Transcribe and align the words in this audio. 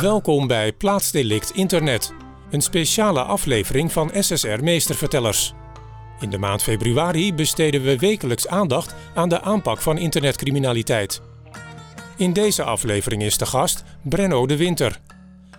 Welkom 0.00 0.46
bij 0.46 0.72
Plaatsdelict 0.72 1.50
Internet, 1.50 2.12
een 2.50 2.60
speciale 2.60 3.22
aflevering 3.22 3.92
van 3.92 4.10
SSR 4.18 4.62
Meestervertellers. 4.62 5.52
In 6.20 6.30
de 6.30 6.38
maand 6.38 6.62
februari 6.62 7.34
besteden 7.34 7.82
we 7.82 7.98
wekelijks 7.98 8.46
aandacht 8.46 8.94
aan 9.14 9.28
de 9.28 9.40
aanpak 9.40 9.80
van 9.80 9.98
internetcriminaliteit. 9.98 11.22
In 12.16 12.32
deze 12.32 12.62
aflevering 12.62 13.22
is 13.22 13.38
de 13.38 13.46
gast 13.46 13.84
Brenno 14.02 14.46
de 14.46 14.56
Winter. 14.56 15.00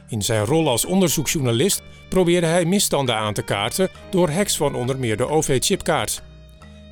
In 0.08 0.22
zijn 0.22 0.46
rol 0.46 0.70
als 0.70 0.86
onderzoeksjournalist 0.86 1.82
probeerde 2.10 2.48
hij 2.48 2.66
misstanden 2.66 3.16
aan 3.16 3.34
te 3.34 3.44
kaarten 3.44 3.90
door 4.10 4.30
hacks 4.30 4.58
van 4.58 4.76
onder 4.76 5.00
meer 5.00 5.18
de 5.18 5.28
OV-chipkaart. 5.28 6.22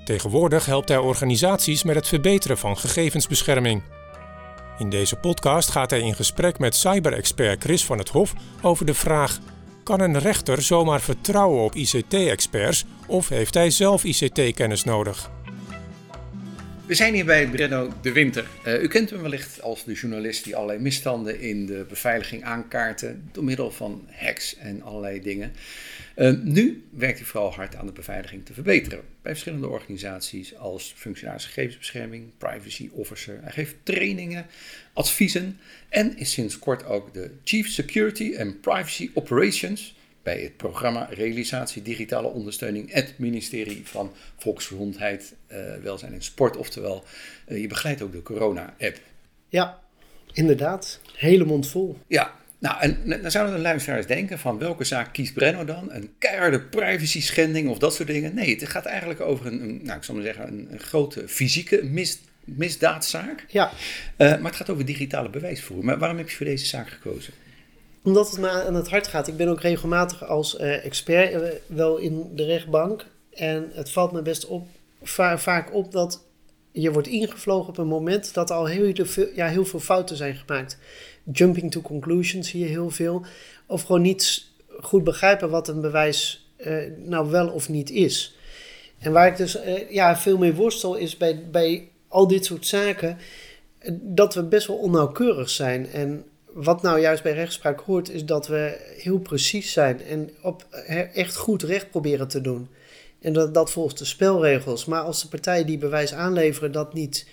Tegenwoordig 0.05 0.65
helpt 0.65 0.89
hij 0.89 0.97
organisaties 0.97 1.83
met 1.83 1.95
het 1.95 2.07
verbeteren 2.07 2.57
van 2.57 2.77
gegevensbescherming. 2.77 3.81
In 4.79 4.89
deze 4.89 5.15
podcast 5.15 5.69
gaat 5.69 5.89
hij 5.89 5.99
in 5.99 6.15
gesprek 6.15 6.59
met 6.59 6.75
cyberexpert 6.75 7.63
Chris 7.63 7.85
van 7.85 7.97
het 7.97 8.09
Hof 8.09 8.33
over 8.61 8.85
de 8.85 8.93
vraag: 8.93 9.39
kan 9.83 9.99
een 9.99 10.19
rechter 10.19 10.61
zomaar 10.61 11.01
vertrouwen 11.01 11.63
op 11.63 11.75
ICT-experts 11.75 12.85
of 13.07 13.29
heeft 13.29 13.53
hij 13.53 13.69
zelf 13.69 14.03
ICT-kennis 14.03 14.83
nodig? 14.83 15.31
We 16.89 16.95
zijn 16.95 17.13
hier 17.13 17.25
bij 17.25 17.47
Brenno 17.47 17.93
de 18.01 18.11
Winter. 18.11 18.47
Uh, 18.67 18.81
u 18.81 18.87
kent 18.87 19.09
hem 19.09 19.21
wellicht 19.21 19.61
als 19.61 19.83
de 19.83 19.93
journalist 19.93 20.43
die 20.43 20.55
allerlei 20.55 20.79
misstanden 20.79 21.39
in 21.39 21.65
de 21.65 21.85
beveiliging 21.89 22.43
aankaarten 22.43 23.29
door 23.31 23.43
middel 23.43 23.71
van 23.71 24.07
hacks 24.11 24.57
en 24.57 24.81
allerlei 24.81 25.21
dingen. 25.21 25.51
Uh, 26.15 26.33
nu 26.43 26.83
werkt 26.89 27.17
hij 27.17 27.27
vooral 27.27 27.53
hard 27.53 27.75
aan 27.75 27.85
de 27.85 27.91
beveiliging 27.91 28.45
te 28.45 28.53
verbeteren 28.53 29.01
bij 29.21 29.31
verschillende 29.31 29.67
organisaties 29.67 30.55
als 30.55 30.93
functionaris 30.95 31.45
gegevensbescherming, 31.45 32.31
privacy 32.37 32.89
officer. 32.91 33.39
Hij 33.41 33.51
geeft 33.51 33.75
trainingen, 33.83 34.45
adviezen 34.93 35.59
en 35.89 36.17
is 36.17 36.31
sinds 36.31 36.59
kort 36.59 36.85
ook 36.85 37.13
de 37.13 37.31
Chief 37.43 37.67
Security 37.67 38.35
and 38.37 38.61
Privacy 38.61 39.09
Operations 39.13 39.95
bij 40.23 40.41
het 40.41 40.57
programma 40.57 41.07
Realisatie 41.11 41.81
Digitale 41.81 42.27
Ondersteuning, 42.27 42.93
het 42.93 43.13
ministerie 43.17 43.81
van 43.83 44.13
Volksgezondheid, 44.37 45.35
uh, 45.51 45.57
Welzijn 45.83 46.13
en 46.13 46.21
Sport. 46.21 46.57
Oftewel, 46.57 47.03
uh, 47.47 47.61
je 47.61 47.67
begeleidt 47.67 48.01
ook 48.01 48.11
de 48.11 48.21
corona-app. 48.21 48.99
Ja, 49.49 49.79
inderdaad. 50.31 50.99
Hele 51.15 51.45
mond 51.45 51.67
vol. 51.67 51.97
Ja, 52.07 52.33
nou, 52.59 52.81
en 52.81 53.21
dan 53.21 53.31
zouden 53.31 53.55
de 53.55 53.61
luisteraars 53.61 54.05
denken 54.05 54.39
van 54.39 54.57
welke 54.57 54.83
zaak 54.83 55.13
kiest 55.13 55.33
Brenno 55.33 55.65
dan? 55.65 55.91
Een 55.91 56.13
keiharde 56.17 56.61
privacy 56.61 57.21
schending 57.21 57.69
of 57.69 57.77
dat 57.77 57.93
soort 57.95 58.07
dingen? 58.07 58.35
Nee, 58.35 58.55
het 58.55 58.69
gaat 58.69 58.85
eigenlijk 58.85 59.21
over 59.21 59.45
een, 59.45 59.61
een 59.61 59.79
nou, 59.83 59.97
ik 59.97 60.03
zal 60.03 60.15
maar 60.15 60.23
zeggen, 60.23 60.47
een, 60.47 60.67
een 60.71 60.79
grote 60.79 61.27
fysieke 61.27 61.83
mis, 61.83 62.19
misdaadzaak. 62.43 63.45
Ja. 63.47 63.71
Uh, 64.17 64.27
maar 64.27 64.51
het 64.51 64.55
gaat 64.55 64.69
over 64.69 64.85
digitale 64.85 65.29
bewijsvoering. 65.29 65.87
Maar 65.87 65.99
waarom 65.99 66.17
heb 66.17 66.29
je 66.29 66.35
voor 66.35 66.45
deze 66.45 66.65
zaak 66.65 66.89
gekozen? 66.89 67.33
Omdat 68.03 68.29
het 68.29 68.39
me 68.39 68.49
aan 68.49 68.75
het 68.75 68.89
hart 68.89 69.07
gaat. 69.07 69.27
Ik 69.27 69.37
ben 69.37 69.47
ook 69.47 69.61
regelmatig 69.61 70.25
als 70.25 70.59
uh, 70.59 70.85
expert 70.85 71.33
uh, 71.33 71.47
wel 71.65 71.97
in 71.97 72.31
de 72.35 72.45
rechtbank. 72.45 73.05
En 73.33 73.69
het 73.73 73.91
valt 73.91 74.11
me 74.11 74.21
best 74.21 74.45
op, 74.45 74.67
va 75.03 75.37
vaak 75.37 75.73
op 75.73 75.91
dat 75.91 76.23
je 76.71 76.91
wordt 76.91 77.07
ingevlogen 77.07 77.69
op 77.69 77.77
een 77.77 77.87
moment 77.87 78.33
dat 78.33 78.51
al 78.51 78.65
heel, 78.65 78.93
veel, 78.95 79.27
ja, 79.35 79.47
heel 79.47 79.65
veel 79.65 79.79
fouten 79.79 80.15
zijn 80.15 80.35
gemaakt. 80.35 80.77
Jumping 81.31 81.71
to 81.71 81.81
conclusions 81.81 82.49
zie 82.49 82.59
je 82.59 82.69
heel 82.69 82.89
veel. 82.89 83.25
Of 83.65 83.81
gewoon 83.81 84.01
niet 84.01 84.45
goed 84.81 85.03
begrijpen 85.03 85.49
wat 85.49 85.67
een 85.67 85.81
bewijs 85.81 86.49
uh, 86.57 86.83
nou 86.97 87.29
wel 87.29 87.47
of 87.47 87.69
niet 87.69 87.89
is. 87.89 88.35
En 88.99 89.11
waar 89.11 89.27
ik 89.27 89.37
dus 89.37 89.57
ja, 89.89 90.17
veel 90.17 90.37
mee 90.37 90.53
worstel 90.53 90.95
is 90.95 91.17
bij, 91.17 91.43
bij 91.51 91.87
al 92.07 92.27
dit 92.27 92.45
soort 92.45 92.67
zaken 92.67 93.17
dat 93.91 94.33
we 94.33 94.43
best 94.43 94.67
wel 94.67 94.77
onnauwkeurig 94.77 95.49
zijn. 95.49 95.91
En 95.91 96.25
wat 96.63 96.81
nou 96.81 96.99
juist 96.99 97.23
bij 97.23 97.33
rechtspraak 97.33 97.79
hoort, 97.79 98.09
is 98.09 98.25
dat 98.25 98.47
we 98.47 98.93
heel 98.97 99.19
precies 99.19 99.71
zijn 99.71 100.01
en 100.01 100.29
op 100.41 100.67
echt 101.13 101.35
goed 101.35 101.63
recht 101.63 101.89
proberen 101.89 102.27
te 102.27 102.41
doen. 102.41 102.67
En 103.21 103.33
dat, 103.33 103.53
dat 103.53 103.71
volgens 103.71 103.95
de 103.95 104.05
spelregels. 104.05 104.85
Maar 104.85 105.01
als 105.01 105.21
de 105.21 105.27
partijen 105.27 105.65
die 105.65 105.77
bewijs 105.77 106.13
aanleveren 106.13 106.71
dat 106.71 106.93
niet 106.93 107.27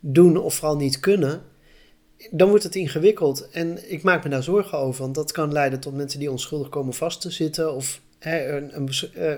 doen 0.00 0.36
of 0.36 0.54
vooral 0.54 0.76
niet 0.76 1.00
kunnen, 1.00 1.42
dan 2.30 2.48
wordt 2.48 2.64
het 2.64 2.74
ingewikkeld. 2.74 3.50
En 3.50 3.90
ik 3.92 4.02
maak 4.02 4.24
me 4.24 4.30
daar 4.30 4.42
zorgen 4.42 4.78
over, 4.78 5.02
want 5.02 5.14
dat 5.14 5.32
kan 5.32 5.52
leiden 5.52 5.80
tot 5.80 5.94
mensen 5.94 6.18
die 6.18 6.30
onschuldig 6.30 6.68
komen 6.68 6.94
vast 6.94 7.20
te 7.20 7.30
zitten. 7.30 7.74
Of 7.74 8.00
hè, 8.18 8.56
een, 8.56 8.76
een, 8.76 8.90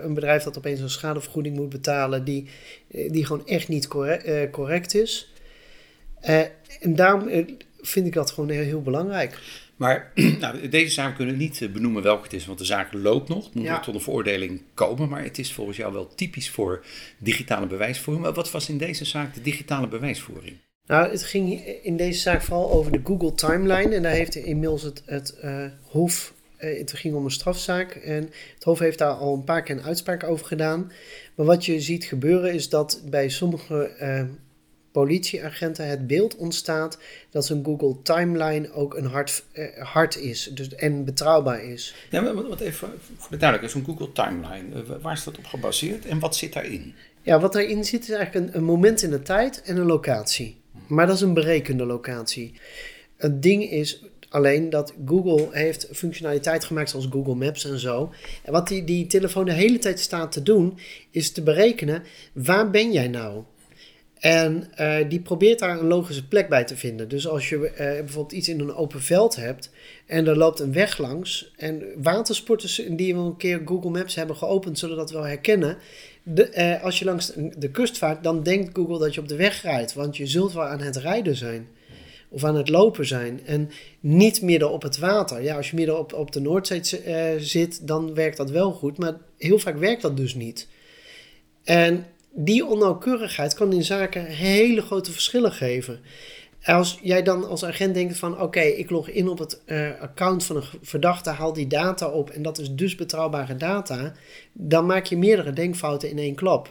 een, 0.05 0.15
bedrijf 0.15 0.43
dat 0.43 0.59
opeens 0.59 0.81
een 0.81 0.91
schadevergoeding 0.91 1.57
moet 1.57 1.69
betalen 1.69 2.25
die, 2.25 2.49
die 2.89 3.27
gewoon 3.27 3.47
echt 3.47 3.69
niet 3.69 3.89
correct, 3.89 4.51
correct 4.51 4.95
is. 4.95 5.33
En 6.21 6.95
daarom 6.95 7.29
vind 7.83 8.07
ik 8.07 8.13
dat 8.13 8.31
gewoon 8.31 8.51
heel, 8.51 8.63
heel 8.63 8.83
belangrijk. 8.83 9.39
Maar 9.77 10.13
nou, 10.41 10.69
deze 10.69 10.93
zaak 10.93 11.17
kunnen 11.17 11.35
we 11.35 11.43
niet 11.43 11.69
benoemen 11.73 12.03
welke 12.03 12.23
het 12.23 12.33
is, 12.33 12.47
want 12.47 12.59
de 12.59 12.65
zaak 12.65 12.93
loopt 12.93 13.29
nog. 13.29 13.45
Het 13.45 13.55
moet 13.55 13.65
ja. 13.65 13.81
tot 13.81 13.95
een 13.95 14.01
veroordeling 14.01 14.63
komen, 14.75 15.09
maar 15.09 15.23
het 15.23 15.39
is 15.39 15.53
volgens 15.53 15.77
jou 15.77 15.93
wel 15.93 16.15
typisch 16.15 16.51
voor 16.51 16.85
digitale 17.19 17.67
bewijsvoering. 17.67 18.25
Maar 18.25 18.35
wat 18.35 18.51
was 18.51 18.69
in 18.69 18.79
deze 18.79 19.05
zaak 19.05 19.35
de 19.35 19.43
digitale 19.43 19.89
bewijsvoering? 19.89 20.57
Nou, 20.87 21.11
het 21.11 21.23
ging 21.23 21.65
in 21.83 21.97
deze 21.97 22.21
zaak 22.21 22.43
vooral 22.43 22.71
over 22.71 22.93
de 22.93 23.01
Google 23.05 23.35
Timeline. 23.35 23.95
En 23.95 24.03
daar 24.03 24.13
heeft 24.13 24.35
inmiddels 24.35 24.83
het, 24.83 25.03
het 25.07 25.39
uh, 25.45 25.65
Hof, 25.83 26.35
uh, 26.59 26.79
het 26.79 26.93
ging 26.93 27.15
om 27.15 27.25
een 27.25 27.31
strafzaak. 27.31 27.95
En 27.95 28.31
het 28.55 28.65
Hof 28.65 28.79
heeft 28.79 28.99
daar 28.99 29.13
al 29.13 29.35
een 29.35 29.45
paar 29.45 29.63
keer 29.63 29.77
een 29.77 29.83
uitspraak 29.83 30.25
over 30.25 30.47
gedaan. 30.47 30.93
Maar 31.35 31.47
wat 31.47 31.65
je 31.65 31.81
ziet 31.81 32.05
gebeuren 32.05 32.55
is 32.55 32.69
dat 32.69 33.03
bij 33.11 33.29
sommige 33.29 33.91
uh, 34.01 34.23
politieagenten 34.93 35.89
het 35.89 36.07
beeld 36.07 36.37
ontstaat 36.37 36.99
dat 37.31 37.49
een 37.49 37.65
Google 37.65 38.03
Timeline 38.03 38.73
ook 38.73 38.95
een 38.95 39.07
hard, 39.07 39.45
uh, 39.53 39.67
hard 39.79 40.17
is 40.17 40.51
dus, 40.55 40.75
en 40.75 41.05
betrouwbaar 41.05 41.65
is. 41.65 41.95
Ja, 42.11 42.21
maar 42.21 42.35
wat 42.35 42.61
even 42.61 42.89
voor 43.17 43.31
de 43.31 43.37
duidelijkheid, 43.37 43.71
zo'n 43.71 43.97
Google 43.97 44.13
Timeline, 44.13 44.83
uh, 44.83 45.03
waar 45.03 45.13
is 45.13 45.25
dat 45.25 45.39
op 45.39 45.45
gebaseerd 45.45 46.07
en 46.07 46.19
wat 46.19 46.37
zit 46.37 46.53
daarin? 46.53 46.95
Ja, 47.23 47.41
wat 47.41 47.53
daarin 47.53 47.85
zit 47.85 48.03
is 48.03 48.11
eigenlijk 48.11 48.47
een, 48.47 48.57
een 48.57 48.65
moment 48.65 49.03
in 49.03 49.11
de 49.11 49.23
tijd 49.23 49.63
en 49.63 49.77
een 49.77 49.87
locatie. 49.87 50.61
Maar 50.87 51.07
dat 51.07 51.17
is 51.17 51.23
een 51.23 51.35
berekende 51.35 51.85
locatie. 51.85 52.53
Het 53.17 53.43
ding 53.43 53.71
is 53.71 54.05
alleen 54.29 54.71
dat 54.71 54.95
Google 55.07 55.49
heeft 55.51 55.89
functionaliteit 55.93 56.65
gemaakt 56.65 56.91
zoals 56.91 57.07
Google 57.11 57.35
Maps 57.35 57.65
en 57.65 57.79
zo. 57.79 58.13
En 58.43 58.53
wat 58.53 58.69
die, 58.69 58.85
die 58.85 59.07
telefoon 59.07 59.45
de 59.45 59.53
hele 59.53 59.79
tijd 59.79 60.01
staat 60.01 60.33
te 60.33 60.43
doen, 60.43 60.79
is 61.11 61.33
te 61.33 61.43
berekenen 61.43 62.03
waar 62.33 62.71
ben 62.71 62.93
jij 62.93 63.09
nou? 63.09 63.43
En 64.23 64.71
uh, 64.81 64.97
die 65.09 65.21
probeert 65.21 65.59
daar 65.59 65.79
een 65.79 65.87
logische 65.87 66.29
plek 66.29 66.49
bij 66.49 66.65
te 66.65 66.77
vinden. 66.77 67.09
Dus 67.09 67.29
als 67.29 67.49
je 67.49 67.57
uh, 67.57 67.77
bijvoorbeeld 67.77 68.33
iets 68.33 68.49
in 68.49 68.61
een 68.61 68.75
open 68.75 69.03
veld 69.03 69.37
hebt 69.37 69.71
en 70.07 70.27
er 70.27 70.37
loopt 70.37 70.61
een 70.61 70.73
weg 70.73 70.99
langs. 70.99 71.53
En 71.57 71.83
watersporters 71.97 72.83
die 72.89 73.15
wel 73.15 73.27
een 73.27 73.37
keer 73.37 73.63
Google 73.65 73.91
Maps 73.91 74.15
hebben 74.15 74.37
geopend, 74.37 74.79
zullen 74.79 74.97
dat 74.97 75.11
wel 75.11 75.23
herkennen. 75.23 75.77
De, 76.23 76.53
uh, 76.57 76.85
als 76.85 76.99
je 76.99 77.05
langs 77.05 77.33
de 77.57 77.71
kust 77.71 77.99
vaart, 77.99 78.23
dan 78.23 78.43
denkt 78.43 78.71
Google 78.77 78.99
dat 78.99 79.15
je 79.15 79.21
op 79.21 79.29
de 79.29 79.37
weg 79.37 79.63
rijdt. 79.63 79.95
Want 79.95 80.17
je 80.17 80.27
zult 80.27 80.53
wel 80.53 80.65
aan 80.65 80.81
het 80.81 80.97
rijden 80.97 81.37
zijn. 81.37 81.69
Of 82.29 82.45
aan 82.45 82.57
het 82.57 82.69
lopen 82.69 83.07
zijn. 83.07 83.41
En 83.47 83.71
niet 84.01 84.43
midden 84.43 84.71
op 84.71 84.83
het 84.83 84.99
water. 84.99 85.43
Ja, 85.43 85.57
als 85.57 85.71
je 85.71 85.77
midden 85.77 85.99
op, 85.99 86.13
op 86.13 86.33
de 86.33 86.41
Noordzee 86.41 86.83
zit, 87.39 87.87
dan 87.87 88.15
werkt 88.15 88.37
dat 88.37 88.51
wel 88.51 88.73
goed. 88.73 88.99
Maar 88.99 89.17
heel 89.39 89.59
vaak 89.59 89.79
werkt 89.79 90.03
dat 90.03 90.17
dus 90.17 90.35
niet. 90.35 90.69
En 91.65 92.07
die 92.35 92.67
onnauwkeurigheid 92.67 93.55
kan 93.55 93.73
in 93.73 93.85
zaken 93.85 94.25
hele 94.25 94.83
grote 94.83 95.13
verschillen 95.13 95.53
geven. 95.53 96.01
Als 96.65 96.99
jij 97.03 97.23
dan 97.23 97.49
als 97.49 97.65
agent 97.65 97.95
denkt 97.95 98.19
van 98.19 98.41
oké, 98.41 98.61
ik 98.61 98.91
log 98.91 99.09
in 99.09 99.29
op 99.29 99.39
het 99.39 99.61
uh, 99.67 100.01
account 100.01 100.45
van 100.45 100.57
een 100.57 100.63
verdachte, 100.83 101.31
haal 101.31 101.53
die 101.53 101.67
data 101.67 102.09
op 102.09 102.31
en 102.31 102.43
dat 102.43 102.59
is 102.59 102.71
dus 102.71 102.95
betrouwbare 102.95 103.57
data, 103.57 104.13
dan 104.53 104.87
maak 104.87 105.07
je 105.07 105.17
meerdere 105.17 105.53
denkfouten 105.53 106.11
in 106.11 106.19
één 106.19 106.35
klap. 106.35 106.71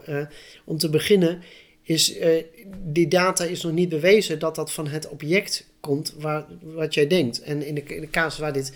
Om 0.65 0.77
te 0.77 0.89
beginnen 0.89 1.41
is 1.83 2.17
uh, 2.17 2.43
die 2.83 3.07
data 3.07 3.43
is 3.43 3.63
nog 3.63 3.71
niet 3.71 3.89
bewezen 3.89 4.39
dat 4.39 4.55
dat 4.55 4.71
van 4.71 4.87
het 4.87 5.09
object 5.09 5.69
komt 5.79 6.15
waar, 6.19 6.45
wat 6.61 6.93
jij 6.93 7.07
denkt. 7.07 7.41
En 7.41 7.65
in 7.65 7.75
de, 7.75 7.83
in 7.83 8.01
de 8.01 8.09
casus 8.09 8.39
waar 8.39 8.53
dit 8.53 8.73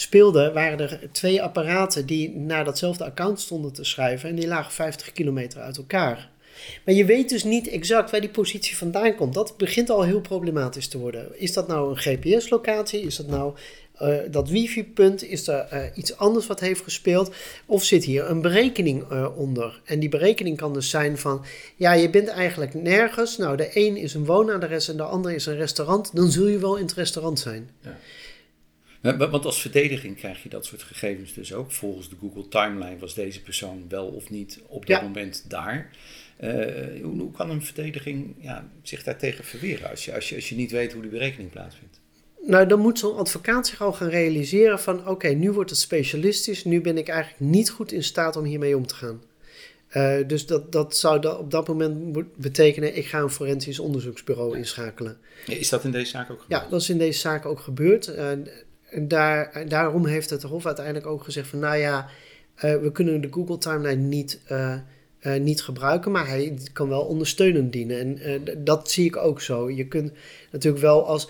speelde, 0.00 0.52
waren 0.52 0.80
er 0.80 1.00
twee 1.12 1.42
apparaten 1.42 2.06
die 2.06 2.36
naar 2.36 2.64
datzelfde 2.64 3.04
account 3.04 3.40
stonden 3.40 3.72
te 3.72 3.84
schrijven. 3.84 4.28
En 4.28 4.34
die 4.34 4.46
lagen 4.46 4.72
50 4.72 5.12
kilometer 5.12 5.60
uit 5.60 5.76
elkaar. 5.76 6.30
Maar 6.84 6.94
je 6.94 7.04
weet 7.04 7.28
dus 7.28 7.44
niet 7.44 7.68
exact 7.68 8.10
waar 8.10 8.20
die 8.20 8.30
positie 8.30 8.76
vandaan 8.76 9.14
komt. 9.14 9.34
Dat 9.34 9.56
begint 9.56 9.90
al 9.90 10.02
heel 10.02 10.20
problematisch 10.20 10.88
te 10.88 10.98
worden. 10.98 11.40
Is 11.40 11.52
dat 11.52 11.68
nou 11.68 11.90
een 11.90 11.96
GPS-locatie? 11.96 13.00
Is 13.00 13.16
dat 13.16 13.26
nou 13.26 13.54
uh, 14.02 14.16
dat 14.30 14.48
wifi-punt? 14.48 15.24
Is 15.24 15.48
er 15.48 15.68
uh, 15.72 15.80
iets 15.94 16.16
anders 16.16 16.46
wat 16.46 16.60
heeft 16.60 16.82
gespeeld? 16.82 17.34
Of 17.66 17.84
zit 17.84 18.04
hier 18.04 18.30
een 18.30 18.40
berekening 18.40 19.12
uh, 19.12 19.38
onder? 19.38 19.80
En 19.84 20.00
die 20.00 20.08
berekening 20.08 20.56
kan 20.56 20.72
dus 20.72 20.90
zijn 20.90 21.18
van... 21.18 21.44
ja, 21.76 21.92
je 21.92 22.10
bent 22.10 22.28
eigenlijk 22.28 22.74
nergens. 22.74 23.36
Nou, 23.36 23.56
de 23.56 23.70
een 23.72 23.96
is 23.96 24.14
een 24.14 24.24
woonadres 24.24 24.88
en 24.88 24.96
de 24.96 25.02
ander 25.02 25.32
is 25.32 25.46
een 25.46 25.56
restaurant. 25.56 26.16
Dan 26.16 26.30
zul 26.30 26.46
je 26.46 26.58
wel 26.58 26.76
in 26.76 26.82
het 26.82 26.94
restaurant 26.94 27.38
zijn. 27.38 27.70
Ja. 27.80 27.96
Want 29.00 29.44
als 29.44 29.60
verdediging 29.60 30.16
krijg 30.16 30.42
je 30.42 30.48
dat 30.48 30.66
soort 30.66 30.82
gegevens 30.82 31.34
dus 31.34 31.54
ook. 31.54 31.72
Volgens 31.72 32.08
de 32.08 32.16
Google 32.20 32.48
Timeline 32.48 32.98
was 32.98 33.14
deze 33.14 33.42
persoon 33.42 33.84
wel 33.88 34.06
of 34.06 34.30
niet 34.30 34.60
op 34.66 34.86
dat 34.86 34.96
ja. 35.00 35.02
moment 35.02 35.44
daar. 35.48 35.90
Uh, 36.40 36.50
hoe, 37.02 37.18
hoe, 37.18 37.30
kan 37.30 37.50
een 37.50 37.62
verdediging 37.62 38.34
ja, 38.40 38.68
zich 38.82 39.02
daartegen 39.02 39.44
verweren 39.44 39.90
als 39.90 40.04
je, 40.04 40.14
als, 40.14 40.28
je, 40.28 40.34
als 40.34 40.48
je 40.48 40.54
niet 40.54 40.70
weet 40.70 40.92
hoe 40.92 41.02
die 41.02 41.10
berekening 41.10 41.50
plaatsvindt? 41.50 42.00
Nou, 42.46 42.66
dan 42.66 42.80
moet 42.80 42.98
zo'n 42.98 43.16
advocaat 43.16 43.66
zich 43.66 43.80
al 43.80 43.92
gaan 43.92 44.08
realiseren 44.08 44.80
van... 44.80 45.08
oké, 45.08 45.28
nu 45.28 45.52
wordt 45.52 45.70
het 45.70 45.78
specialistisch. 45.78 46.64
Nu 46.64 46.80
ben 46.80 46.98
ik 46.98 47.08
eigenlijk 47.08 47.40
niet 47.40 47.70
goed 47.70 47.92
in 47.92 48.04
staat 48.04 48.36
om 48.36 48.44
hiermee 48.44 48.76
om 48.76 48.86
te 48.86 48.94
gaan. 48.94 49.22
Uh, 49.92 50.16
dus 50.26 50.46
dat, 50.46 50.72
dat 50.72 50.96
zou 50.96 51.20
dat 51.20 51.38
op 51.38 51.50
dat 51.50 51.68
moment 51.68 52.12
betekenen... 52.36 52.96
ik 52.96 53.06
ga 53.06 53.18
een 53.18 53.30
forensisch 53.30 53.78
onderzoeksbureau 53.78 54.56
inschakelen. 54.56 55.18
Is 55.46 55.68
dat 55.68 55.84
in 55.84 55.90
deze 55.90 56.10
zaak 56.10 56.30
ook 56.30 56.40
gebeurd? 56.40 56.62
Ja, 56.62 56.68
dat 56.70 56.80
is 56.80 56.90
in 56.90 56.98
deze 56.98 57.18
zaak 57.18 57.46
ook 57.46 57.60
gebeurd. 57.60 58.08
Uh, 58.08 58.30
en 58.90 59.08
daar, 59.08 59.64
daarom 59.68 60.06
heeft 60.06 60.30
het 60.30 60.42
Hof 60.42 60.66
uiteindelijk 60.66 61.06
ook 61.06 61.24
gezegd 61.24 61.48
van... 61.48 61.58
nou 61.58 61.76
ja, 61.76 62.08
uh, 62.56 62.76
we 62.76 62.92
kunnen 62.92 63.20
de 63.20 63.28
Google 63.30 63.58
Timeline 63.58 64.02
niet 64.02 64.40
uh, 64.50 64.74
niet 65.40 65.62
gebruiken, 65.62 66.10
maar 66.10 66.28
hij 66.28 66.58
kan 66.72 66.88
wel 66.88 67.02
ondersteunend 67.02 67.72
dienen. 67.72 68.20
En 68.20 68.42
dat 68.64 68.90
zie 68.90 69.04
ik 69.04 69.16
ook 69.16 69.40
zo. 69.40 69.70
Je 69.70 69.86
kunt 69.88 70.12
natuurlijk 70.50 70.82
wel 70.82 71.06
als 71.06 71.24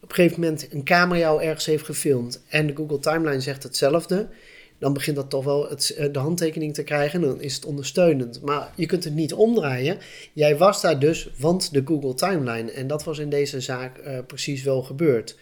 op 0.00 0.08
een 0.08 0.14
gegeven 0.14 0.40
moment 0.40 0.68
een 0.72 0.84
camera 0.84 1.18
jou 1.18 1.42
ergens 1.42 1.66
heeft 1.66 1.84
gefilmd 1.84 2.42
en 2.48 2.66
de 2.66 2.76
Google 2.76 2.98
Timeline 2.98 3.40
zegt 3.40 3.62
hetzelfde, 3.62 4.28
dan 4.78 4.92
begint 4.92 5.16
dat 5.16 5.30
toch 5.30 5.44
wel 5.44 5.68
het, 5.68 6.08
de 6.12 6.18
handtekening 6.18 6.74
te 6.74 6.82
krijgen 6.82 7.22
en 7.22 7.28
dan 7.28 7.40
is 7.40 7.54
het 7.54 7.64
ondersteunend. 7.64 8.42
Maar 8.42 8.72
je 8.74 8.86
kunt 8.86 9.04
het 9.04 9.14
niet 9.14 9.32
omdraaien. 9.32 9.98
Jij 10.32 10.56
was 10.56 10.80
daar 10.80 10.98
dus, 10.98 11.30
want 11.38 11.72
de 11.72 11.82
Google 11.84 12.14
Timeline. 12.14 12.72
En 12.72 12.86
dat 12.86 13.04
was 13.04 13.18
in 13.18 13.30
deze 13.30 13.60
zaak 13.60 14.00
precies 14.26 14.62
wel 14.62 14.82
gebeurd. 14.82 15.36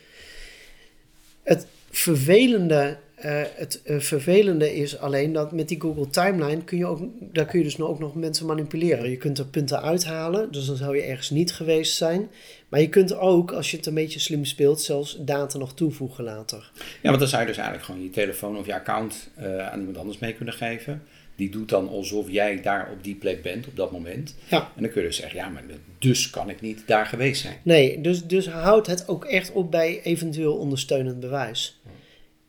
Het 1.48 1.66
vervelende 1.90 2.96
uh, 3.24 3.42
het 3.54 3.80
uh, 3.84 4.00
vervelende 4.00 4.74
is 4.74 4.98
alleen 4.98 5.32
dat 5.32 5.52
met 5.52 5.68
die 5.68 5.80
Google 5.80 6.08
Timeline 6.08 6.64
kun 6.64 6.78
je 6.78 6.86
ook, 6.86 7.00
daar 7.32 7.44
kun 7.44 7.58
je 7.58 7.64
dus 7.64 7.80
ook 7.80 7.98
nog 7.98 8.14
mensen 8.14 8.46
manipuleren. 8.46 9.10
Je 9.10 9.16
kunt 9.16 9.38
er 9.38 9.46
punten 9.46 9.82
uithalen, 9.82 10.52
dus 10.52 10.66
dan 10.66 10.76
zou 10.76 10.96
je 10.96 11.02
ergens 11.02 11.30
niet 11.30 11.52
geweest 11.52 11.96
zijn. 11.96 12.28
Maar 12.68 12.80
je 12.80 12.88
kunt 12.88 13.14
ook, 13.14 13.52
als 13.52 13.70
je 13.70 13.76
het 13.76 13.86
een 13.86 13.94
beetje 13.94 14.20
slim 14.20 14.44
speelt, 14.44 14.80
zelfs 14.80 15.18
data 15.20 15.58
nog 15.58 15.74
toevoegen 15.74 16.24
later. 16.24 16.70
Ja, 16.76 17.08
want 17.08 17.18
dan 17.18 17.28
zou 17.28 17.40
je 17.40 17.48
dus 17.48 17.56
eigenlijk 17.56 17.86
gewoon 17.86 18.02
je 18.02 18.10
telefoon 18.10 18.56
of 18.56 18.66
je 18.66 18.74
account 18.74 19.30
uh, 19.38 19.68
aan 19.68 19.78
iemand 19.78 19.98
anders 19.98 20.18
mee 20.18 20.34
kunnen 20.34 20.54
geven. 20.54 21.02
Die 21.38 21.50
doet 21.50 21.68
dan 21.68 21.88
alsof 21.88 22.30
jij 22.30 22.62
daar 22.62 22.90
op 22.92 23.04
die 23.04 23.14
plek 23.14 23.42
bent 23.42 23.66
op 23.66 23.76
dat 23.76 23.92
moment. 23.92 24.34
Ja. 24.48 24.72
En 24.76 24.82
dan 24.82 24.90
kun 24.90 25.02
je 25.02 25.06
dus 25.06 25.16
zeggen, 25.16 25.38
ja, 25.38 25.48
maar 25.48 25.64
dus 25.98 26.30
kan 26.30 26.50
ik 26.50 26.60
niet 26.60 26.82
daar 26.86 27.06
geweest 27.06 27.40
zijn. 27.40 27.56
Nee, 27.62 28.00
dus, 28.00 28.26
dus 28.26 28.48
houd 28.48 28.86
het 28.86 29.08
ook 29.08 29.24
echt 29.24 29.52
op 29.52 29.70
bij 29.70 30.02
eventueel 30.02 30.56
ondersteunend 30.56 31.20
bewijs. 31.20 31.80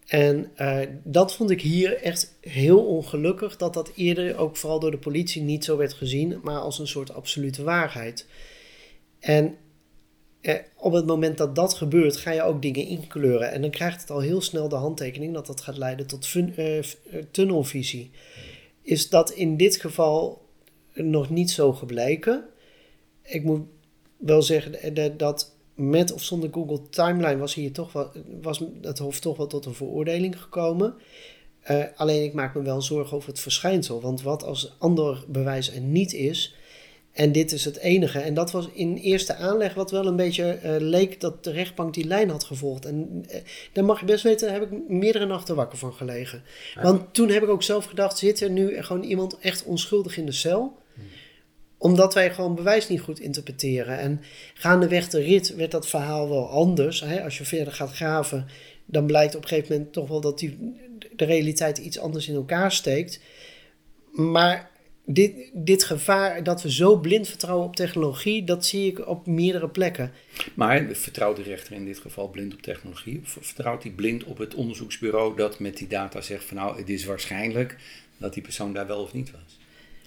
En 0.06 0.52
uh, 0.58 0.80
dat 1.04 1.36
vond 1.36 1.50
ik 1.50 1.62
hier 1.62 2.02
echt 2.02 2.36
heel 2.42 2.86
ongelukkig, 2.86 3.58
dat 3.58 3.74
dat 3.74 3.92
eerder 3.96 4.38
ook 4.38 4.58
vooral 4.58 4.80
door 4.80 4.92
de 4.92 4.98
politie 4.98 5.42
niet 5.42 5.66
zo 5.66 5.78
werd 5.78 5.94
gezien, 5.94 6.40
maar 6.44 6.60
als 6.60 6.80
een 6.80 6.88
soort 6.88 7.14
absolute 7.14 7.64
waarheid. 7.64 8.26
En 9.20 9.56
eh, 10.42 10.56
op 10.76 10.94
het 10.94 11.06
moment 11.06 11.38
dat 11.38 11.56
dat 11.56 11.74
gebeurt, 11.74 12.18
ga 12.18 12.32
je 12.32 12.44
ook 12.44 12.62
dingen 12.62 12.88
inkleuren. 12.88 13.52
En 13.52 13.62
dan 13.62 13.70
krijgt 13.70 14.02
het 14.02 14.10
al 14.10 14.20
heel 14.20 14.42
snel 14.42 14.70
de 14.70 14.76
handtekening 14.76 15.34
dat 15.34 15.46
dat 15.46 15.62
gaat 15.62 15.78
leiden 15.78 16.08
tot 16.08 16.28
fun, 16.28 16.54
uh, 16.58 16.84
tunnelvisie. 17.32 18.12
Is 18.90 19.10
dat 19.10 19.32
in 19.32 19.58
dit 19.58 19.76
geval 19.76 20.46
nog 20.94 21.30
niet 21.30 21.52
zo 21.52 21.74
gebleken? 21.74 22.46
Ik 23.24 23.44
moet 23.44 23.62
wel 24.18 24.42
zeggen 24.42 25.18
dat 25.18 25.56
met 25.74 26.12
of 26.12 26.24
zonder 26.24 26.50
Google 26.52 26.90
Timeline 26.90 27.38
was 27.38 27.54
hier 27.54 27.72
toch 27.72 27.92
wel, 27.92 28.12
was 28.42 28.64
het 28.82 29.00
Hof 29.00 29.20
toch 29.20 29.38
wel 29.38 29.48
tot 29.48 29.66
een 29.66 29.74
veroordeling 29.74 30.42
gekomen. 30.42 30.94
Uh, 31.72 31.84
alleen 31.96 32.24
ik 32.24 32.34
maak 32.34 32.56
me 32.56 32.62
wel 32.62 32.82
zorgen 32.82 33.18
over 33.18 33.30
het 33.30 33.40
verschijnsel. 33.40 34.02
Want 34.02 34.22
wat 34.22 34.44
als 34.44 34.76
ander 34.78 35.24
bewijs 35.28 35.74
er 35.74 35.82
niet 35.82 36.14
is. 36.14 36.56
En 37.12 37.32
dit 37.32 37.52
is 37.52 37.66
het 37.66 37.78
enige. 37.78 38.20
En 38.20 38.34
dat 38.34 38.52
was 38.52 38.70
in 38.74 38.96
eerste 38.96 39.36
aanleg 39.36 39.74
wat 39.74 39.92
wel 39.92 40.06
een 40.06 40.16
beetje 40.16 40.60
uh, 40.64 40.76
leek 40.80 41.22
dat 41.22 41.44
de 41.44 41.52
rechtbank 41.52 41.94
die 41.94 42.08
lijn 42.08 42.30
had 42.30 42.44
gevolgd. 42.44 42.86
En 42.86 43.26
uh, 43.30 43.36
daar 43.74 43.86
mag 43.86 44.00
je 44.00 44.06
best 44.06 44.24
weten, 44.24 44.48
daar 44.48 44.60
heb 44.60 44.72
ik 44.72 44.90
meerdere 44.90 45.26
nachten 45.26 45.56
wakker 45.56 45.78
van 45.78 45.94
gelegen. 45.94 46.44
Want 46.82 47.14
toen 47.14 47.30
heb 47.30 47.44
ik 47.44 47.50
ook 47.50 47.64
zelf 47.64 47.86
gedacht, 47.86 48.18
zit 48.18 48.42
er 48.42 48.50
nu 48.50 48.82
gewoon 48.84 49.04
iemand 49.04 49.40
echt 49.40 49.64
onschuldig 49.64 50.18
in 50.18 50.26
de 50.26 50.32
cel? 50.32 50.78
omdat 51.80 52.14
wij 52.14 52.34
gewoon 52.34 52.56
bewijs 52.56 52.88
niet 52.88 53.02
goed 53.02 53.20
interpreteren. 53.20 53.98
En 53.98 54.22
gaandeweg 54.54 55.10
de 55.10 55.20
rit 55.20 55.56
werd 55.56 55.72
dat 55.72 55.88
verhaal 55.88 56.30
wel 56.30 56.50
anders. 56.50 57.00
Hè? 57.00 57.24
Als 57.24 57.38
je 57.38 57.46
verder 57.46 57.74
gaat 57.74 57.92
graven, 57.92 58.48
dan 58.86 59.06
blijkt 59.06 59.36
op 59.36 59.42
een 59.42 59.48
gegeven 59.48 59.72
moment 59.76 59.94
toch 59.94 60.08
wel 60.08 60.22
dat 60.22 60.40
die, 60.40 60.58
de 61.16 61.26
realiteit 61.26 61.78
iets 61.78 62.00
anders 62.00 62.28
in 62.28 62.36
elkaar 62.36 62.72
steekt. 62.72 63.20
Maar 64.12 64.69
dit, 65.12 65.50
dit 65.54 65.84
gevaar 65.84 66.44
dat 66.44 66.62
we 66.62 66.72
zo 66.72 66.98
blind 66.98 67.28
vertrouwen 67.28 67.66
op 67.66 67.76
technologie, 67.76 68.44
dat 68.44 68.66
zie 68.66 68.92
ik 68.92 69.08
op 69.08 69.26
meerdere 69.26 69.70
plekken. 69.70 70.12
Maar 70.54 70.88
vertrouwt 70.92 71.36
de 71.36 71.42
rechter 71.42 71.74
in 71.74 71.86
dit 71.86 72.00
geval 72.00 72.30
blind 72.30 72.54
op 72.54 72.62
technologie? 72.62 73.22
Of 73.24 73.38
vertrouwt 73.42 73.84
hij 73.84 73.92
blind 73.92 74.24
op 74.24 74.38
het 74.38 74.56
onderzoeksbureau 74.56 75.36
dat 75.36 75.60
met 75.60 75.78
die 75.78 75.88
data 75.88 76.22
zegt 76.22 76.44
van 76.44 76.58
nou, 76.58 76.78
het 76.78 76.90
is 76.90 77.06
waarschijnlijk 77.06 77.78
dat 78.18 78.34
die 78.34 78.44
persoon 78.44 78.74
daar 78.74 78.88
wel 78.88 79.02
of 79.02 79.14
niet 79.14 79.32
was? 79.32 79.60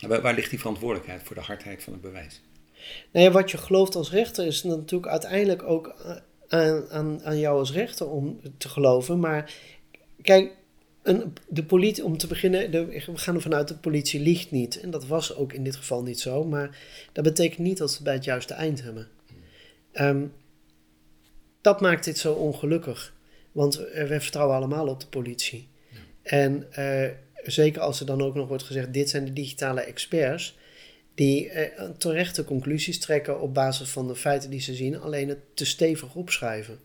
Waar, 0.08 0.20
waar 0.20 0.34
ligt 0.34 0.50
die 0.50 0.58
verantwoordelijkheid 0.58 1.22
voor 1.22 1.36
de 1.36 1.42
hardheid 1.42 1.82
van 1.82 1.92
het 1.92 2.02
bewijs? 2.02 2.40
Nou 3.12 3.26
ja, 3.26 3.32
wat 3.32 3.50
je 3.50 3.58
gelooft 3.58 3.94
als 3.94 4.10
rechter 4.10 4.46
is 4.46 4.62
natuurlijk 4.62 5.12
uiteindelijk 5.12 5.62
ook 5.62 5.94
aan, 6.48 6.90
aan, 6.90 7.24
aan 7.24 7.38
jou 7.38 7.58
als 7.58 7.72
rechter 7.72 8.08
om 8.08 8.40
te 8.58 8.68
geloven. 8.68 9.20
Maar 9.20 9.54
kijk, 10.22 10.52
de 11.48 11.64
politie, 11.64 12.04
om 12.04 12.16
te 12.16 12.26
beginnen, 12.26 12.70
de, 12.70 12.86
we 12.86 13.16
gaan 13.18 13.34
ervan 13.34 13.54
uit 13.54 13.68
dat 13.68 13.76
de 13.76 13.82
politie 13.82 14.20
liegt 14.20 14.50
niet. 14.50 14.80
En 14.80 14.90
dat 14.90 15.06
was 15.06 15.36
ook 15.36 15.52
in 15.52 15.64
dit 15.64 15.76
geval 15.76 16.02
niet 16.02 16.20
zo. 16.20 16.44
Maar 16.44 16.78
dat 17.12 17.24
betekent 17.24 17.58
niet 17.58 17.78
dat 17.78 17.92
ze 17.92 18.02
bij 18.02 18.14
het 18.14 18.24
juiste 18.24 18.54
eind 18.54 18.82
hebben. 18.82 19.08
Um, 19.94 20.32
dat 21.60 21.80
maakt 21.80 22.04
dit 22.04 22.18
zo 22.18 22.32
ongelukkig. 22.32 23.14
Want 23.52 23.76
we 23.76 24.20
vertrouwen 24.20 24.56
allemaal 24.56 24.88
op 24.88 25.00
de 25.00 25.06
politie. 25.06 25.68
Ja. 25.90 25.98
En 26.22 26.66
uh, 26.78 27.08
zeker 27.44 27.80
als 27.80 28.00
er 28.00 28.06
dan 28.06 28.22
ook 28.22 28.34
nog 28.34 28.48
wordt 28.48 28.62
gezegd: 28.62 28.92
dit 28.92 29.10
zijn 29.10 29.24
de 29.24 29.32
digitale 29.32 29.80
experts. 29.80 30.56
Die 31.14 31.48
eh, 31.48 31.88
terechte 31.98 32.44
conclusies 32.44 33.00
trekken 33.00 33.40
op 33.40 33.54
basis 33.54 33.88
van 33.88 34.06
de 34.06 34.16
feiten 34.16 34.50
die 34.50 34.60
ze 34.60 34.74
zien, 34.74 35.00
alleen 35.00 35.28
het 35.28 35.38
te 35.54 35.64
stevig 35.64 36.14
opschrijven. 36.14 36.78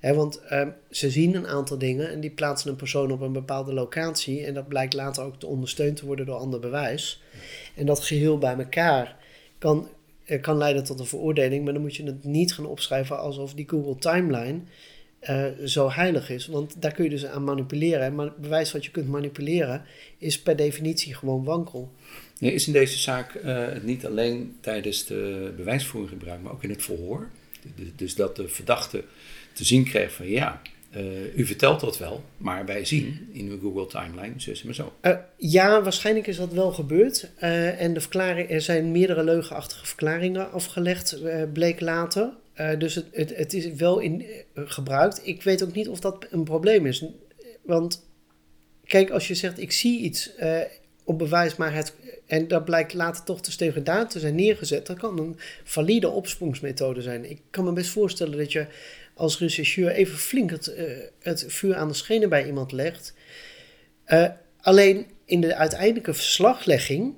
Want 0.00 0.40
uh, 0.50 0.68
ze 0.90 1.10
zien 1.10 1.34
een 1.34 1.46
aantal 1.46 1.78
dingen 1.78 2.10
en 2.10 2.20
die 2.20 2.30
plaatsen 2.30 2.70
een 2.70 2.76
persoon 2.76 3.12
op 3.12 3.20
een 3.20 3.32
bepaalde 3.32 3.72
locatie. 3.72 4.44
En 4.44 4.54
dat 4.54 4.68
blijkt 4.68 4.94
later 4.94 5.24
ook 5.24 5.38
te 5.38 5.46
ondersteund 5.46 5.96
te 5.96 6.06
worden 6.06 6.26
door 6.26 6.36
ander 6.36 6.60
bewijs. 6.60 7.22
En 7.74 7.86
dat 7.86 8.00
geheel 8.00 8.38
bij 8.38 8.56
elkaar 8.56 9.16
kan, 9.58 9.88
uh, 10.26 10.40
kan 10.40 10.56
leiden 10.56 10.84
tot 10.84 11.00
een 11.00 11.06
veroordeling, 11.06 11.64
maar 11.64 11.72
dan 11.72 11.82
moet 11.82 11.96
je 11.96 12.04
het 12.04 12.24
niet 12.24 12.54
gaan 12.54 12.66
opschrijven 12.66 13.18
alsof 13.18 13.54
die 13.54 13.68
Google 13.68 13.96
Timeline 13.98 14.60
uh, 15.22 15.44
zo 15.64 15.90
heilig 15.90 16.30
is. 16.30 16.46
Want 16.46 16.82
daar 16.82 16.92
kun 16.92 17.04
je 17.04 17.10
dus 17.10 17.26
aan 17.26 17.44
manipuleren. 17.44 18.14
Maar 18.14 18.26
het 18.26 18.36
bewijs 18.36 18.72
wat 18.72 18.84
je 18.84 18.90
kunt 18.90 19.08
manipuleren 19.08 19.82
is 20.18 20.40
per 20.40 20.56
definitie 20.56 21.14
gewoon 21.14 21.44
wankel. 21.44 21.92
Nee, 22.38 22.52
is 22.52 22.66
in 22.66 22.72
deze 22.72 22.98
zaak 22.98 23.34
uh, 23.34 23.66
niet 23.82 24.06
alleen 24.06 24.56
tijdens 24.60 25.06
de 25.06 25.52
bewijsvoering 25.56 26.12
gebruikt, 26.12 26.42
maar 26.42 26.52
ook 26.52 26.62
in 26.62 26.70
het 26.70 26.82
verhoor. 26.82 27.28
Dus 27.96 28.14
dat 28.14 28.36
de 28.36 28.48
verdachte 28.48 29.04
te 29.58 29.64
zien 29.64 29.84
kreeg 29.84 30.12
van 30.12 30.26
ja, 30.26 30.62
uh, 30.96 31.36
u 31.36 31.46
vertelt 31.46 31.80
dat 31.80 31.98
wel, 31.98 32.24
maar 32.36 32.64
wij 32.66 32.84
zien 32.84 33.28
in 33.32 33.48
uw 33.48 33.60
Google 33.60 33.86
timeline 33.86 34.32
zus 34.36 34.62
maar 34.62 34.74
zo. 34.74 34.92
Uh, 35.02 35.16
ja, 35.36 35.82
waarschijnlijk 35.82 36.26
is 36.26 36.36
dat 36.36 36.52
wel 36.52 36.72
gebeurd. 36.72 37.30
Uh, 37.42 37.80
en 37.80 37.94
de 37.94 38.00
verklaring, 38.00 38.50
er 38.50 38.60
zijn 38.60 38.92
meerdere 38.92 39.24
leugenachtige 39.24 39.86
verklaringen 39.86 40.52
afgelegd, 40.52 41.18
bleek 41.52 41.80
later. 41.80 42.30
Dus 42.78 42.94
het, 42.94 43.06
het, 43.12 43.36
het, 43.36 43.52
is 43.52 43.72
wel 43.72 43.98
in, 43.98 44.24
gebruikt. 44.54 45.20
Ik 45.26 45.42
weet 45.42 45.62
ook 45.62 45.74
niet 45.74 45.88
of 45.88 46.00
dat 46.00 46.26
een 46.30 46.44
probleem 46.44 46.86
is. 46.86 47.04
Want 47.62 48.06
kijk, 48.84 49.10
als 49.10 49.28
je 49.28 49.34
zegt 49.34 49.60
ik 49.60 49.72
zie 49.72 50.00
iets 50.00 50.30
op 51.04 51.18
bewijs, 51.18 51.56
maar 51.56 51.74
het, 51.74 51.94
en 52.26 52.48
dat 52.48 52.64
blijkt 52.64 52.94
later 52.94 53.24
toch 53.24 53.40
te 53.40 53.50
stevig 53.50 53.74
gedaan 53.74 54.08
te 54.08 54.18
zijn 54.18 54.34
neergezet, 54.34 54.86
dat 54.86 54.98
kan 54.98 55.18
een 55.18 55.36
valide 55.64 56.08
opsprongsmethode 56.08 57.02
zijn. 57.02 57.30
Ik 57.30 57.40
kan 57.50 57.64
me 57.64 57.72
best 57.72 57.90
voorstellen 57.90 58.38
dat 58.38 58.52
je 58.52 58.66
als 59.18 59.38
rechercheur 59.38 59.90
even 59.90 60.18
flink 60.18 60.50
het, 60.50 60.74
het 61.20 61.44
vuur 61.48 61.76
aan 61.76 61.88
de 61.88 61.94
schenen 61.94 62.28
bij 62.28 62.46
iemand 62.46 62.72
legt. 62.72 63.14
alleen 64.60 65.06
in 65.24 65.40
de 65.40 65.54
uiteindelijke 65.54 66.14
verslaglegging 66.14 67.14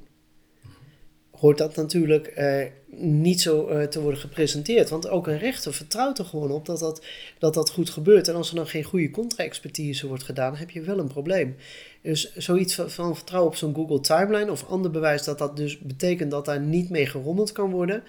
hoort 1.40 1.59
dat 1.59 1.76
natuurlijk 1.76 2.32
uh, 2.38 2.64
niet 3.00 3.40
zo 3.40 3.68
uh, 3.68 3.82
te 3.82 4.00
worden 4.00 4.20
gepresenteerd. 4.20 4.90
Want 4.90 5.09
ook 5.09 5.26
een 5.26 5.38
rechter 5.38 5.75
vertrouwt 5.75 6.18
er 6.18 6.25
gewoon 6.25 6.50
op 6.50 6.66
dat 6.66 6.78
dat, 6.78 7.04
dat, 7.38 7.54
dat 7.54 7.70
goed 7.70 7.90
gebeurt. 7.90 8.28
En 8.28 8.35
als 8.35 8.50
er 8.50 8.56
dan 8.56 8.66
geen 8.66 8.85
goede 8.85 9.11
contra-expertise 9.11 10.06
wordt 10.06 10.23
gedaan, 10.23 10.56
heb 10.56 10.70
je 10.70 10.80
wel 10.80 10.99
een 10.99 11.09
probleem. 11.09 11.56
Dus 12.02 12.37
zoiets 12.37 12.75
van, 12.75 13.16
vertrouwen 13.16 13.50
op 13.50 13.56
zo'n 13.56 13.75
Google 13.75 14.00
Timeline 14.00 14.50
of 14.50 14.66
ander 14.68 14.90
bewijs 14.90 15.25
dat 15.25 15.38
dat 15.38 15.56
dus 15.56 15.78
betekent 15.78 16.30
dat 16.30 16.44
daar 16.44 16.61
niet 16.61 16.90
mee 16.90 17.06
gerommeld 17.06 17.52
kan 17.52 17.70
worden. 17.70 18.02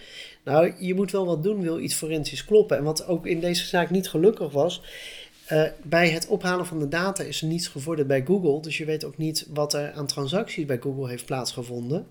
Nou, 0.43 0.73
je 0.79 0.93
moet 0.93 1.11
wel 1.11 1.25
wat 1.25 1.43
doen, 1.43 1.61
wil 1.61 1.79
iets 1.79 1.95
forensisch 1.95 2.45
kloppen. 2.45 2.77
En 2.77 2.83
wat 2.83 3.07
ook 3.07 3.25
in 3.25 3.39
deze 3.39 3.65
zaak 3.65 3.89
niet 3.89 4.09
gelukkig 4.09 4.51
was. 4.51 4.81
Uh, 5.51 5.63
bij 5.83 6.09
het 6.09 6.27
ophalen 6.27 6.65
van 6.65 6.79
de 6.79 6.87
data 6.87 7.23
is 7.23 7.41
er 7.41 7.47
niets 7.47 7.67
gevorderd 7.67 8.07
bij 8.07 8.23
Google. 8.25 8.61
Dus 8.61 8.77
je 8.77 8.85
weet 8.85 9.03
ook 9.03 9.17
niet 9.17 9.47
wat 9.53 9.73
er 9.73 9.91
aan 9.91 10.07
transacties 10.07 10.65
bij 10.65 10.79
Google 10.81 11.09
heeft 11.09 11.25
plaatsgevonden. 11.25 12.07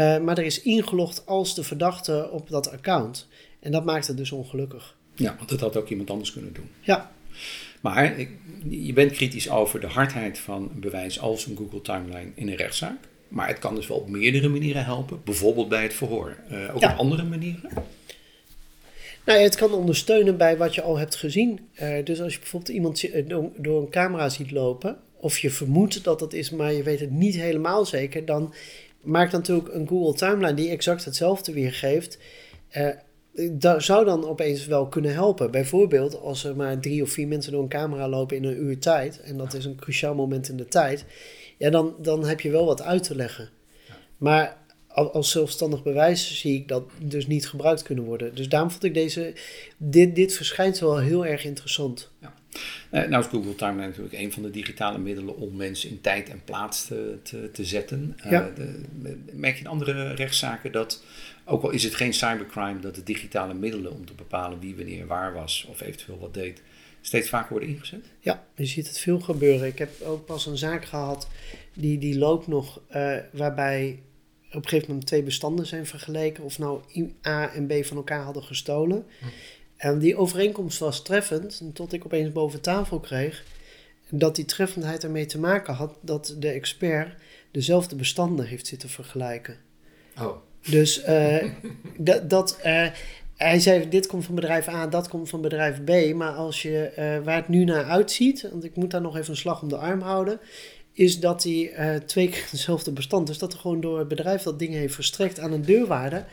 Uh, 0.00 0.18
maar 0.18 0.38
er 0.38 0.44
is 0.44 0.62
ingelogd 0.62 1.26
als 1.26 1.54
de 1.54 1.62
verdachte 1.62 2.28
op 2.30 2.48
dat 2.48 2.70
account. 2.70 3.28
En 3.60 3.72
dat 3.72 3.84
maakt 3.84 4.06
het 4.06 4.16
dus 4.16 4.32
ongelukkig. 4.32 4.96
Ja, 5.14 5.34
want 5.36 5.48
dat 5.48 5.60
had 5.60 5.76
ook 5.76 5.88
iemand 5.88 6.10
anders 6.10 6.32
kunnen 6.32 6.52
doen. 6.52 6.68
Ja, 6.80 7.10
Maar 7.80 8.18
ik, 8.18 8.30
je 8.68 8.92
bent 8.92 9.12
kritisch 9.12 9.50
over 9.50 9.80
de 9.80 9.86
hardheid 9.86 10.38
van 10.38 10.70
een 10.74 10.80
bewijs 10.80 11.20
als 11.20 11.46
een 11.46 11.56
Google 11.56 11.80
Timeline 11.82 12.30
in 12.34 12.48
een 12.48 12.56
rechtszaak. 12.56 12.98
Maar 13.28 13.48
het 13.48 13.58
kan 13.58 13.74
dus 13.74 13.86
wel 13.86 13.96
op 13.96 14.08
meerdere 14.08 14.48
manieren 14.48 14.84
helpen. 14.84 15.20
Bijvoorbeeld 15.24 15.68
bij 15.68 15.82
het 15.82 15.94
verhoor. 15.94 16.36
Eh, 16.48 16.74
ook 16.74 16.80
Ja. 16.80 16.92
op 16.92 16.98
andere 16.98 17.22
manieren. 17.24 17.70
Nou 19.24 19.38
ja, 19.38 19.44
het 19.44 19.56
kan 19.56 19.72
ondersteunen 19.72 20.36
bij 20.36 20.56
wat 20.56 20.74
je 20.74 20.82
al 20.82 20.98
hebt 20.98 21.14
gezien. 21.14 21.60
Eh, 21.74 22.04
dus 22.04 22.20
als 22.20 22.32
je 22.32 22.38
bijvoorbeeld 22.38 22.74
iemand 22.74 23.02
eh, 23.10 23.26
door 23.56 23.80
een 23.82 23.90
camera 23.90 24.28
ziet 24.28 24.50
lopen, 24.50 24.96
of 25.16 25.38
je 25.38 25.50
vermoedt 25.50 26.04
dat 26.04 26.18
dat 26.18 26.32
is, 26.32 26.50
maar 26.50 26.72
je 26.72 26.82
weet 26.82 27.00
het 27.00 27.10
niet 27.10 27.34
helemaal 27.34 27.84
zeker, 27.86 28.24
dan 28.24 28.54
maakt 29.02 29.32
natuurlijk 29.32 29.74
een 29.74 29.88
Google 29.88 30.14
Timeline 30.14 30.54
die 30.54 30.68
exact 30.70 31.04
hetzelfde 31.04 31.52
weergeeft. 31.52 32.18
eh 32.68 32.88
dat 33.52 33.82
zou 33.82 34.04
dan 34.04 34.24
opeens 34.28 34.66
wel 34.66 34.86
kunnen 34.88 35.12
helpen. 35.12 35.50
Bijvoorbeeld 35.50 36.20
als 36.20 36.44
er 36.44 36.56
maar 36.56 36.78
drie 36.80 37.02
of 37.02 37.10
vier 37.10 37.28
mensen 37.28 37.52
door 37.52 37.62
een 37.62 37.68
camera 37.68 38.08
lopen 38.08 38.36
in 38.36 38.44
een 38.44 38.62
uur 38.62 38.78
tijd, 38.78 39.20
en 39.20 39.36
dat 39.36 39.54
is 39.54 39.64
een 39.64 39.76
cruciaal 39.76 40.14
moment 40.14 40.48
in 40.48 40.56
de 40.56 40.68
tijd, 40.68 41.04
ja, 41.58 41.70
dan, 41.70 41.94
dan 41.98 42.24
heb 42.24 42.40
je 42.40 42.50
wel 42.50 42.64
wat 42.64 42.82
uit 42.82 43.02
te 43.02 43.16
leggen. 43.16 43.50
Maar 44.16 44.56
al- 44.86 45.12
als 45.12 45.30
zelfstandig 45.30 45.82
bewijs 45.82 46.40
zie 46.40 46.54
ik 46.54 46.68
dat 46.68 46.84
dus 47.02 47.26
niet 47.26 47.48
gebruikt 47.48 47.82
kunnen 47.82 48.04
worden. 48.04 48.34
Dus 48.34 48.48
daarom 48.48 48.70
vond 48.70 48.84
ik 48.84 48.94
deze, 48.94 49.32
dit, 49.76 50.14
dit 50.14 50.32
verschijnsel 50.34 50.88
wel 50.88 50.98
heel 51.00 51.26
erg 51.26 51.44
interessant. 51.44 52.10
Eh, 52.90 53.08
nou 53.08 53.22
is 53.24 53.28
Google 53.30 53.54
Timeline 53.54 53.86
natuurlijk 53.86 54.14
een 54.14 54.32
van 54.32 54.42
de 54.42 54.50
digitale 54.50 54.98
middelen 54.98 55.36
om 55.36 55.56
mensen 55.56 55.90
in 55.90 56.00
tijd 56.00 56.28
en 56.28 56.40
plaats 56.44 56.86
te, 56.86 57.18
te, 57.22 57.50
te 57.52 57.64
zetten. 57.64 58.14
Eh, 58.22 58.30
Ja. 58.30 58.50
de- 58.54 58.80
merk 59.32 59.54
je 59.54 59.60
in 59.60 59.66
andere 59.70 60.14
rechtszaken 60.14 60.72
dat, 60.72 61.02
ook 61.44 61.62
al 61.62 61.70
is 61.70 61.82
het 61.84 61.94
geen 61.94 62.12
cybercrime, 62.14 62.80
dat 62.80 62.94
de 62.94 63.02
digitale 63.02 63.54
middelen 63.54 63.92
om 63.92 64.06
te 64.06 64.12
bepalen 64.14 64.58
wie 64.60 64.76
wanneer 64.76 65.06
waar 65.06 65.32
was 65.32 65.66
of 65.68 65.80
eventueel 65.80 66.18
wat 66.18 66.34
deed, 66.34 66.62
steeds 67.00 67.28
vaker 67.28 67.50
worden 67.50 67.68
ingezet? 67.68 68.04
Ja, 68.20 68.44
je 68.56 68.66
ziet 68.66 68.86
het 68.86 68.98
veel 68.98 69.20
gebeuren. 69.20 69.66
Ik 69.66 69.78
heb 69.78 70.00
ook 70.02 70.26
pas 70.26 70.46
een 70.46 70.58
zaak 70.58 70.84
gehad, 70.84 71.28
die, 71.74 71.98
die 71.98 72.18
loopt 72.18 72.46
nog, 72.46 72.80
eh, 72.88 73.16
waarbij 73.32 74.00
op 74.48 74.62
een 74.62 74.68
gegeven 74.68 74.88
moment 74.88 75.06
twee 75.06 75.22
bestanden 75.22 75.66
zijn 75.66 75.86
vergeleken. 75.86 76.44
Of 76.44 76.58
nou 76.58 76.80
A 77.26 77.52
en 77.52 77.66
B 77.66 77.72
van 77.84 77.96
elkaar 77.96 78.22
hadden 78.22 78.42
gestolen. 78.42 79.04
En 79.82 79.98
die 79.98 80.16
overeenkomst 80.16 80.78
was 80.78 81.02
treffend, 81.02 81.62
tot 81.72 81.92
ik 81.92 82.04
opeens 82.04 82.32
boven 82.32 82.60
tafel 82.60 83.00
kreeg 83.00 83.44
dat 84.10 84.36
die 84.36 84.44
treffendheid 84.44 85.04
ermee 85.04 85.26
te 85.26 85.38
maken 85.38 85.74
had 85.74 85.98
dat 86.00 86.36
de 86.38 86.48
expert 86.48 87.14
dezelfde 87.50 87.96
bestanden 87.96 88.46
heeft 88.46 88.66
zitten 88.66 88.88
vergelijken. 88.88 89.56
Oh. 90.20 90.36
Dus 90.70 91.02
eh, 91.02 91.44
dat, 92.28 92.58
eh, 92.62 92.86
hij 93.36 93.60
zei, 93.60 93.88
dit 93.88 94.06
komt 94.06 94.24
van 94.24 94.34
bedrijf 94.34 94.68
A, 94.68 94.86
dat 94.86 95.08
komt 95.08 95.28
van 95.28 95.40
bedrijf 95.40 95.84
B. 95.84 96.14
Maar 96.14 96.32
als 96.32 96.62
je, 96.62 96.84
eh, 96.84 97.24
waar 97.24 97.36
het 97.36 97.48
nu 97.48 97.64
naar 97.64 97.84
uitziet, 97.84 98.48
want 98.50 98.64
ik 98.64 98.76
moet 98.76 98.90
daar 98.90 99.00
nog 99.00 99.16
even 99.16 99.30
een 99.30 99.36
slag 99.36 99.62
om 99.62 99.68
de 99.68 99.76
arm 99.76 100.00
houden, 100.00 100.40
is 100.92 101.20
dat 101.20 101.42
hij 101.42 102.00
twee 102.06 102.28
keer 102.28 102.46
hetzelfde 102.50 102.92
bestand, 102.92 103.26
dus 103.26 103.38
dat 103.38 103.52
er 103.52 103.58
gewoon 103.58 103.80
door 103.80 103.98
het 103.98 104.08
bedrijf 104.08 104.42
dat 104.42 104.58
ding 104.58 104.74
heeft 104.74 104.94
verstrekt 104.94 105.40
aan 105.40 105.52
een 105.52 105.64
deurwaarde, 105.64 106.24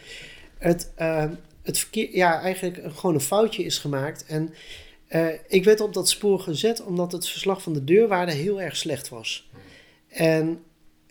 het, 0.59 0.91
eh, 0.95 1.25
het 1.69 1.79
verkeer, 1.79 2.15
ja, 2.15 2.41
eigenlijk 2.41 2.81
gewoon 2.95 3.15
een 3.15 3.21
foutje 3.21 3.63
is 3.63 3.77
gemaakt. 3.77 4.25
En 4.25 4.53
eh, 5.07 5.27
ik 5.47 5.63
werd 5.63 5.81
op 5.81 5.93
dat 5.93 6.09
spoor 6.09 6.39
gezet 6.39 6.83
omdat 6.83 7.11
het 7.11 7.27
verslag 7.27 7.61
van 7.61 7.73
de 7.73 7.83
deurwaarde 7.83 8.31
heel 8.31 8.61
erg 8.61 8.75
slecht 8.75 9.09
was. 9.09 9.49
En 10.07 10.63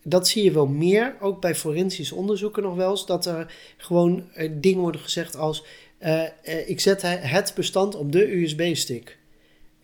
dat 0.03 0.29
zie 0.29 0.45
je 0.45 0.51
wel 0.51 0.67
meer, 0.67 1.17
ook 1.21 1.41
bij 1.41 1.55
forensisch 1.55 2.13
onderzoeken 2.13 2.63
nog 2.63 2.75
wel 2.75 2.91
eens, 2.91 3.07
dat 3.07 3.27
er 3.27 3.55
gewoon 3.77 4.29
eh, 4.35 4.51
dingen 4.53 4.81
worden 4.81 5.01
gezegd 5.01 5.37
als: 5.37 5.65
eh, 5.99 6.23
ik 6.67 6.81
zet 6.81 7.03
he- 7.03 7.09
het 7.09 7.53
bestand 7.55 7.95
op 7.95 8.13
de 8.13 8.37
USB-stick. 8.37 9.19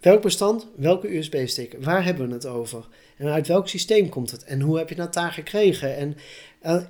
Welk 0.01 0.23
bestand? 0.23 0.67
Welke 0.77 1.17
USB-stick? 1.17 1.77
Waar 1.81 2.05
hebben 2.05 2.29
we 2.29 2.35
het 2.35 2.47
over? 2.47 2.89
En 3.17 3.29
uit 3.29 3.47
welk 3.47 3.69
systeem 3.69 4.09
komt 4.09 4.31
het? 4.31 4.45
En 4.45 4.61
hoe 4.61 4.79
heb 4.79 4.89
je 4.89 4.95
dat 4.95 5.15
daar 5.15 5.33
gekregen? 5.33 5.97
En 5.97 6.17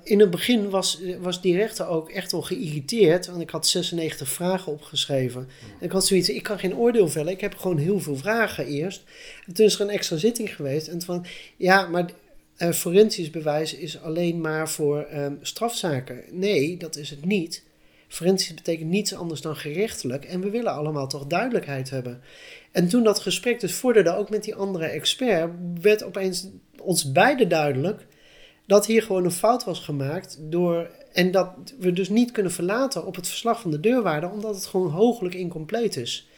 in 0.03 0.19
het 0.19 0.29
begin 0.29 0.69
was, 0.69 1.01
was 1.19 1.41
die 1.41 1.55
rechter 1.55 1.87
ook 1.87 2.09
echt 2.09 2.31
wel 2.31 2.41
geïrriteerd, 2.41 3.27
want 3.27 3.41
ik 3.41 3.49
had 3.49 3.67
96 3.67 4.29
vragen 4.29 4.71
opgeschreven. 4.71 5.47
En 5.79 5.85
ik 5.85 5.91
had 5.91 6.05
zoiets, 6.05 6.29
ik 6.29 6.43
kan 6.43 6.59
geen 6.59 6.75
oordeel 6.75 7.09
vellen, 7.09 7.33
ik 7.33 7.41
heb 7.41 7.55
gewoon 7.55 7.77
heel 7.77 7.99
veel 7.99 8.15
vragen 8.15 8.65
eerst. 8.65 9.03
En 9.45 9.53
toen 9.53 9.65
is 9.65 9.75
er 9.75 9.81
een 9.81 9.89
extra 9.89 10.17
zitting 10.17 10.55
geweest 10.55 10.87
en 10.87 11.01
van, 11.01 11.25
ja, 11.57 11.87
maar 11.87 12.09
eh, 12.57 12.71
forensisch 12.71 13.29
bewijs 13.29 13.73
is 13.73 14.01
alleen 14.01 14.41
maar 14.41 14.69
voor 14.69 15.01
ehm, 15.01 15.33
strafzaken. 15.41 16.23
Nee, 16.31 16.77
dat 16.77 16.95
is 16.95 17.09
het 17.09 17.25
niet. 17.25 17.63
Forensisch 18.07 18.53
betekent 18.53 18.89
niets 18.89 19.13
anders 19.13 19.41
dan 19.41 19.55
gerechtelijk. 19.55 20.25
En 20.25 20.41
we 20.41 20.49
willen 20.49 20.73
allemaal 20.73 21.07
toch 21.07 21.25
duidelijkheid 21.25 21.89
hebben. 21.89 22.21
En 22.71 22.87
toen 22.87 23.03
dat 23.03 23.19
gesprek 23.19 23.59
dus 23.59 23.73
vorderde, 23.73 24.15
ook 24.15 24.29
met 24.29 24.43
die 24.43 24.55
andere 24.55 24.85
expert, 24.85 25.51
werd 25.81 26.03
opeens 26.03 26.47
ons 26.81 27.11
beiden 27.11 27.49
duidelijk 27.49 28.05
dat 28.65 28.85
hier 28.85 29.03
gewoon 29.03 29.25
een 29.25 29.31
fout 29.31 29.63
was 29.63 29.79
gemaakt. 29.79 30.37
Door, 30.41 30.89
en 31.13 31.31
dat 31.31 31.49
we 31.79 31.93
dus 31.93 32.09
niet 32.09 32.31
kunnen 32.31 32.51
verlaten 32.51 33.05
op 33.05 33.15
het 33.15 33.27
verslag 33.27 33.61
van 33.61 33.71
de 33.71 33.79
deurwaarder, 33.79 34.31
omdat 34.31 34.55
het 34.55 34.65
gewoon 34.65 34.89
hooglijk 34.89 35.35
incompleet 35.35 35.97
is. 35.97 36.29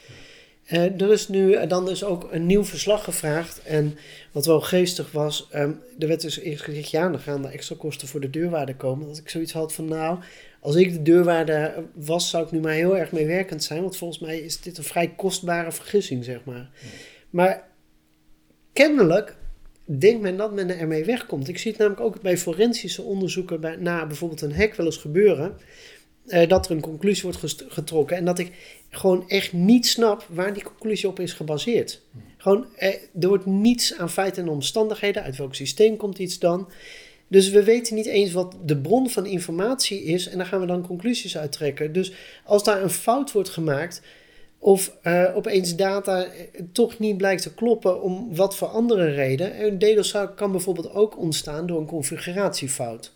Eh, 0.67 1.01
er 1.01 1.11
is 1.11 1.27
nu 1.27 1.53
eh, 1.53 1.69
dan 1.69 1.85
dus 1.85 2.03
ook 2.03 2.27
een 2.31 2.45
nieuw 2.45 2.63
verslag 2.63 3.03
gevraagd. 3.03 3.61
En 3.63 3.97
wat 4.31 4.45
wel 4.45 4.61
geestig 4.61 5.11
was, 5.11 5.47
ehm, 5.51 5.71
er 5.99 6.07
werd 6.07 6.21
dus 6.21 6.39
eerst 6.39 6.63
gezegd, 6.63 6.89
ja, 6.89 7.09
dan 7.09 7.19
gaan 7.19 7.45
er 7.45 7.51
extra 7.51 7.75
kosten 7.79 8.07
voor 8.07 8.19
de 8.19 8.29
deurwaarde 8.29 8.75
komen. 8.75 9.07
Dat 9.07 9.17
ik 9.17 9.29
zoiets 9.29 9.51
had 9.51 9.73
van, 9.73 9.85
nou, 9.85 10.19
als 10.59 10.75
ik 10.75 10.93
de 10.93 11.01
deurwaarde 11.01 11.85
was, 11.93 12.29
zou 12.29 12.45
ik 12.45 12.51
nu 12.51 12.59
maar 12.59 12.73
heel 12.73 12.97
erg 12.97 13.11
meewerkend 13.11 13.63
zijn. 13.63 13.81
Want 13.81 13.97
volgens 13.97 14.19
mij 14.19 14.39
is 14.39 14.61
dit 14.61 14.77
een 14.77 14.83
vrij 14.83 15.13
kostbare 15.15 15.71
vergissing, 15.71 16.23
zeg 16.23 16.39
maar. 16.43 16.69
Maar 17.29 17.67
kennelijk 18.73 19.35
denkt 19.87 20.21
men 20.21 20.37
dat 20.37 20.53
men 20.53 20.79
ermee 20.79 21.05
wegkomt. 21.05 21.47
Ik 21.47 21.57
zie 21.57 21.71
het 21.71 21.79
namelijk 21.79 22.03
ook 22.03 22.21
bij 22.21 22.37
forensische 22.37 23.01
onderzoeken 23.01 23.59
bij, 23.59 23.75
na 23.75 24.05
bijvoorbeeld 24.07 24.41
een 24.41 24.55
hack 24.55 24.75
wel 24.75 24.85
eens 24.85 24.97
gebeuren. 24.97 25.57
eh, 26.27 26.49
dat 26.49 26.65
er 26.65 26.71
een 26.71 26.81
conclusie 26.81 27.23
wordt 27.23 27.55
getrokken. 27.67 28.17
En 28.17 28.25
dat 28.25 28.39
ik 28.39 28.51
gewoon 28.89 29.29
echt 29.29 29.53
niet 29.53 29.87
snap 29.87 30.27
waar 30.29 30.53
die 30.53 30.63
conclusie 30.63 31.09
op 31.09 31.19
is 31.19 31.33
gebaseerd. 31.33 32.01
Gewoon, 32.37 32.65
eh, 32.75 32.93
er 33.19 33.27
wordt 33.27 33.45
niets 33.45 33.97
aan 33.97 34.09
feiten 34.09 34.43
en 34.43 34.49
omstandigheden. 34.49 35.23
Uit 35.23 35.37
welk 35.37 35.55
systeem 35.55 35.97
komt 35.97 36.19
iets 36.19 36.39
dan? 36.39 36.69
Dus 37.27 37.49
we 37.49 37.63
weten 37.63 37.95
niet 37.95 38.05
eens 38.05 38.31
wat 38.31 38.55
de 38.65 38.77
bron 38.77 39.09
van 39.09 39.25
informatie 39.25 40.03
is. 40.03 40.27
En 40.27 40.37
daar 40.37 40.47
gaan 40.47 40.59
we 40.59 40.65
dan 40.65 40.87
conclusies 40.87 41.37
uit 41.37 41.51
trekken. 41.51 41.93
Dus 41.93 42.11
als 42.43 42.63
daar 42.63 42.83
een 42.83 42.89
fout 42.89 43.31
wordt 43.31 43.49
gemaakt. 43.49 44.01
Of 44.59 44.91
eh, 45.01 45.23
opeens 45.35 45.75
data 45.75 46.23
eh, 46.23 46.61
toch 46.71 46.99
niet 46.99 47.17
blijkt 47.17 47.41
te 47.41 47.53
kloppen 47.53 48.01
om 48.01 48.35
wat 48.35 48.55
voor 48.55 48.67
andere 48.67 49.05
reden. 49.05 49.65
Een 49.65 49.77
DDoS 49.79 50.15
kan 50.35 50.51
bijvoorbeeld 50.51 50.93
ook 50.93 51.17
ontstaan 51.17 51.65
door 51.67 51.79
een 51.79 51.85
configuratiefout. 51.85 53.15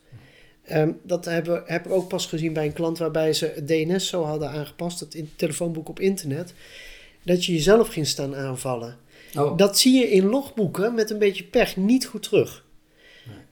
Ehm, 0.63 0.91
dat 1.03 1.25
hebben, 1.25 1.63
heb 1.65 1.85
ik 1.85 1.91
ook 1.91 2.07
pas 2.07 2.25
gezien 2.25 2.53
bij 2.53 2.65
een 2.65 2.73
klant 2.73 2.97
waarbij 2.97 3.33
ze 3.33 3.51
het 3.55 3.67
DNS 3.67 4.07
zo 4.07 4.23
hadden 4.23 4.49
aangepast, 4.49 4.99
het 4.99 5.13
in- 5.13 5.31
telefoonboek 5.35 5.89
op 5.89 5.99
internet, 5.99 6.53
dat 7.23 7.45
je 7.45 7.53
jezelf 7.53 7.87
ging 7.87 8.07
staan 8.07 8.35
aanvallen. 8.35 8.97
Oh. 9.37 9.57
Dat 9.57 9.79
zie 9.79 9.99
je 9.99 10.11
in 10.11 10.25
logboeken 10.25 10.93
met 10.93 11.09
een 11.09 11.19
beetje 11.19 11.43
pech 11.43 11.77
niet 11.77 12.05
goed 12.05 12.23
terug. 12.23 12.65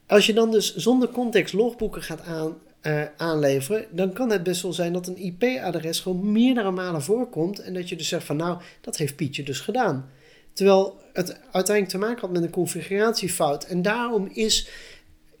Als 0.06 0.26
je 0.26 0.32
dan 0.32 0.50
dus 0.50 0.74
zonder 0.76 1.08
context 1.08 1.54
logboeken 1.54 2.02
gaat 2.02 2.22
aan, 2.22 2.56
eh, 2.80 3.02
aanleveren, 3.16 3.86
dan 3.90 4.12
kan 4.12 4.30
het 4.30 4.42
best 4.42 4.62
wel 4.62 4.72
zijn 4.72 4.92
dat 4.92 5.06
een 5.06 5.18
IP-adres 5.18 6.00
gewoon 6.00 6.32
meerdere 6.32 6.70
malen 6.70 7.02
voorkomt 7.02 7.58
en 7.58 7.74
dat 7.74 7.88
je 7.88 7.96
dus 7.96 8.08
zegt 8.08 8.24
van 8.24 8.36
nou, 8.36 8.60
dat 8.80 8.96
heeft 8.96 9.16
Pietje 9.16 9.42
dus 9.42 9.60
gedaan. 9.60 10.10
Terwijl 10.52 11.00
het 11.12 11.40
uiteindelijk 11.50 11.88
te 11.88 11.98
maken 11.98 12.20
had 12.20 12.30
met 12.30 12.42
een 12.42 12.50
configuratiefout. 12.50 13.64
En 13.64 13.82
daarom 13.82 14.28
is 14.32 14.68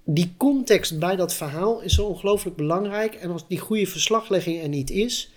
die 0.04 0.34
context 0.36 0.98
bij 0.98 1.16
dat 1.16 1.34
verhaal 1.34 1.80
is 1.80 1.94
zo 1.94 2.06
ongelooflijk 2.06 2.56
belangrijk. 2.56 3.14
En 3.14 3.30
als 3.30 3.48
die 3.48 3.58
goede 3.58 3.86
verslaglegging 3.86 4.62
er 4.62 4.68
niet 4.68 4.90
is, 4.90 5.32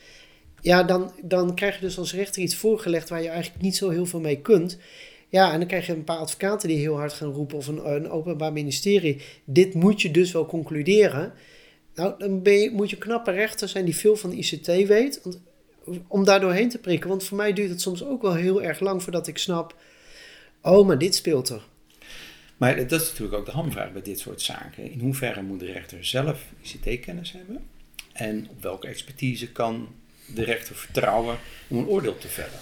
ja, 0.62 0.84
dan, 0.84 1.12
dan 1.22 1.56
krijg 1.56 1.76
je 1.76 1.82
dus 1.82 1.98
als 1.98 2.14
rechter 2.14 2.42
iets 2.42 2.56
voorgelegd 2.56 3.10
waar 3.10 3.22
je 3.22 3.30
eigenlijk 3.30 3.62
niet 3.62 3.76
zo 3.76 3.90
heel 3.90 4.06
veel 4.06 4.20
mee 4.20 4.42
kunt. 4.42 4.78
Ja, 5.30 5.52
en 5.52 5.60
dan 5.60 5.68
krijg 5.68 5.86
je 5.86 5.94
een 5.94 6.04
paar 6.04 6.18
advocaten 6.18 6.68
die 6.68 6.78
heel 6.78 6.98
hard 6.98 7.14
gaan 7.14 7.32
roepen 7.32 7.58
of 7.58 7.68
een, 7.68 7.90
een 7.90 8.10
openbaar 8.10 8.54
ministerie. 8.54 9.22
Dit 9.44 9.74
moet 9.74 10.02
je 10.02 10.12
dus 10.12 10.32
wel 10.32 10.46
concluderen. 10.46 11.34
Nou, 11.96 12.14
dan 12.18 12.42
ben 12.42 12.54
je, 12.54 12.72
moet 12.72 12.90
je 12.90 12.96
een 12.96 13.02
knappe 13.02 13.32
rechter 13.32 13.68
zijn 13.68 13.86
die 13.86 13.96
veel 13.96 14.16
van 14.16 14.30
de 14.30 14.36
ICT 14.36 14.68
weet. 14.68 15.20
Want, 15.24 15.40
om 16.08 16.24
daar 16.24 16.40
doorheen 16.40 16.70
te 16.70 16.78
prikken. 16.78 17.10
Want 17.10 17.24
voor 17.24 17.38
mij 17.38 17.54
duurt 17.54 17.70
het 17.70 17.82
soms 17.82 18.04
ook 18.04 18.22
wel 18.22 18.34
heel 18.36 18.64
erg 18.64 18.80
lang 18.80 19.04
voordat 19.04 19.28
ik 19.28 19.38
snap. 19.38 19.76
Oh, 20.62 20.88
maar 20.88 20.98
dit 20.98 21.16
speelt 21.16 21.50
er. 21.50 21.62
Maar 22.58 22.88
dat 22.88 23.02
is 23.02 23.10
natuurlijk 23.10 23.38
ook 23.38 23.46
de 23.46 23.52
hamvraag 23.52 23.92
bij 23.92 24.02
dit 24.02 24.20
soort 24.20 24.42
zaken. 24.42 24.92
In 24.92 25.00
hoeverre 25.00 25.42
moet 25.42 25.60
de 25.60 25.72
rechter 25.72 26.06
zelf 26.06 26.46
ICT-kennis 26.62 27.32
hebben? 27.32 27.64
En 28.14 28.48
op 28.50 28.62
welke 28.62 28.88
expertise 28.88 29.52
kan 29.52 29.88
de 30.34 30.44
rechter 30.44 30.76
vertrouwen 30.76 31.38
om 31.68 31.78
een 31.78 31.88
oordeel 31.88 32.18
te 32.18 32.28
vellen? 32.28 32.60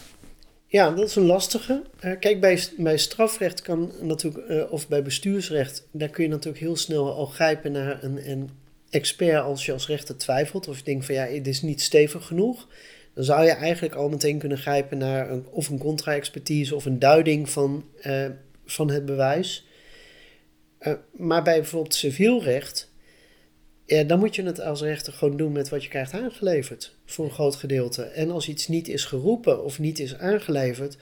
Ja, 0.67 0.91
dat 0.91 1.07
is 1.07 1.15
een 1.15 1.25
lastige. 1.25 1.83
Eh, 1.99 2.19
kijk, 2.19 2.41
bij, 2.41 2.63
bij 2.77 2.97
strafrecht 2.97 3.61
kan 3.61 3.91
natuurlijk, 4.01 4.47
eh, 4.47 4.71
of 4.71 4.87
bij 4.87 5.03
bestuursrecht, 5.03 5.87
daar 5.91 6.09
kun 6.09 6.23
je 6.23 6.29
natuurlijk 6.29 6.63
heel 6.63 6.75
snel 6.75 7.13
al 7.15 7.25
grijpen 7.25 7.71
naar 7.71 8.03
een, 8.03 8.29
een 8.29 8.49
expert 8.91 9.43
als 9.43 9.65
je 9.65 9.71
als 9.71 9.87
rechter 9.87 10.17
twijfelt. 10.17 10.67
Of 10.67 10.77
je 10.77 10.83
denkt 10.83 11.05
van 11.05 11.15
ja, 11.15 11.25
dit 11.25 11.47
is 11.47 11.61
niet 11.61 11.81
stevig 11.81 12.25
genoeg. 12.25 12.67
dan 13.13 13.23
zou 13.23 13.43
je 13.43 13.51
eigenlijk 13.51 13.95
al 13.95 14.09
meteen 14.09 14.37
kunnen 14.37 14.57
grijpen 14.57 14.97
naar 14.97 15.31
een, 15.31 15.45
of 15.49 15.69
een 15.69 15.77
contra-expertise 15.77 16.75
of 16.75 16.85
een 16.85 16.99
duiding 16.99 17.49
van, 17.49 17.85
eh, 18.01 18.25
van 18.65 18.89
het 18.89 19.05
bewijs. 19.05 19.65
Eh, 20.77 20.93
maar 21.11 21.43
bij 21.43 21.59
bijvoorbeeld 21.59 21.93
civiel 21.93 22.43
recht, 22.43 22.91
ja, 23.85 24.03
dan 24.03 24.19
moet 24.19 24.35
je 24.35 24.43
het 24.43 24.61
als 24.61 24.81
rechter 24.81 25.13
gewoon 25.13 25.37
doen 25.37 25.51
met 25.51 25.69
wat 25.69 25.83
je 25.83 25.89
krijgt 25.89 26.13
aangeleverd, 26.13 26.95
voor 27.05 27.25
een 27.25 27.31
groot 27.31 27.55
gedeelte. 27.55 28.03
En 28.03 28.31
als 28.31 28.47
iets 28.47 28.67
niet 28.67 28.87
is 28.87 29.05
geroepen 29.05 29.63
of 29.63 29.79
niet 29.79 29.99
is 29.99 30.17
aangeleverd, 30.17 30.97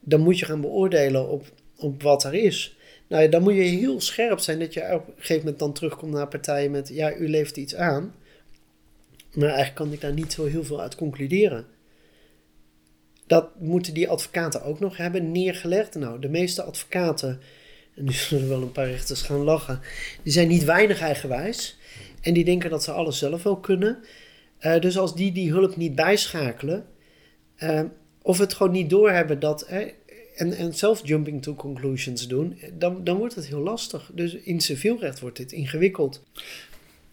dan 0.00 0.20
moet 0.20 0.38
je 0.38 0.44
gaan 0.44 0.60
beoordelen 0.60 1.28
op, 1.28 1.52
op 1.76 2.02
wat 2.02 2.24
er 2.24 2.34
is. 2.34 2.76
Nou 3.08 3.22
ja, 3.22 3.28
dan 3.28 3.42
moet 3.42 3.54
je 3.54 3.60
heel 3.60 4.00
scherp 4.00 4.38
zijn 4.38 4.58
dat 4.58 4.74
je 4.74 4.94
op 4.94 5.08
een 5.08 5.14
gegeven 5.16 5.42
moment 5.42 5.58
dan 5.58 5.72
terugkomt 5.72 6.12
naar 6.12 6.28
partijen 6.28 6.70
met, 6.70 6.88
ja, 6.88 7.14
u 7.14 7.28
levert 7.28 7.56
iets 7.56 7.74
aan. 7.74 8.14
Maar 9.32 9.48
eigenlijk 9.48 9.74
kan 9.74 9.92
ik 9.92 10.00
daar 10.00 10.12
niet 10.12 10.32
zo 10.32 10.44
heel 10.44 10.64
veel 10.64 10.80
uit 10.80 10.94
concluderen. 10.94 11.66
Dat 13.26 13.60
moeten 13.60 13.94
die 13.94 14.08
advocaten 14.08 14.62
ook 14.62 14.80
nog 14.80 14.96
hebben 14.96 15.32
neergelegd. 15.32 15.94
Nou, 15.94 16.20
de 16.20 16.28
meeste 16.28 16.62
advocaten, 16.62 17.40
en 17.94 18.04
nu 18.04 18.12
zullen 18.28 18.48
wel 18.48 18.62
een 18.62 18.72
paar 18.72 18.90
rechters 18.90 19.22
gaan 19.22 19.44
lachen, 19.44 19.80
die 20.22 20.32
zijn 20.32 20.48
niet 20.48 20.64
weinig 20.64 21.00
eigenwijs. 21.00 21.78
En 22.20 22.34
die 22.34 22.44
denken 22.44 22.70
dat 22.70 22.84
ze 22.84 22.92
alles 22.92 23.18
zelf 23.18 23.42
wel 23.42 23.56
kunnen. 23.56 23.98
Uh, 24.60 24.80
dus 24.80 24.98
als 24.98 25.14
die 25.14 25.32
die 25.32 25.50
hulp 25.50 25.76
niet 25.76 25.94
bijschakelen, 25.94 26.86
uh, 27.58 27.82
of 28.22 28.38
het 28.38 28.54
gewoon 28.54 28.72
niet 28.72 28.90
doorhebben 28.90 29.40
dat, 29.40 29.68
en, 30.36 30.52
en 30.52 30.74
zelf 30.74 31.00
jumping 31.04 31.42
to 31.42 31.54
conclusions 31.54 32.28
doen, 32.28 32.58
dan, 32.72 33.04
dan 33.04 33.16
wordt 33.16 33.34
het 33.34 33.46
heel 33.46 33.60
lastig. 33.60 34.10
Dus 34.14 34.34
in 34.34 34.60
civielrecht 34.60 35.20
wordt 35.20 35.36
dit 35.36 35.52
ingewikkeld. 35.52 36.22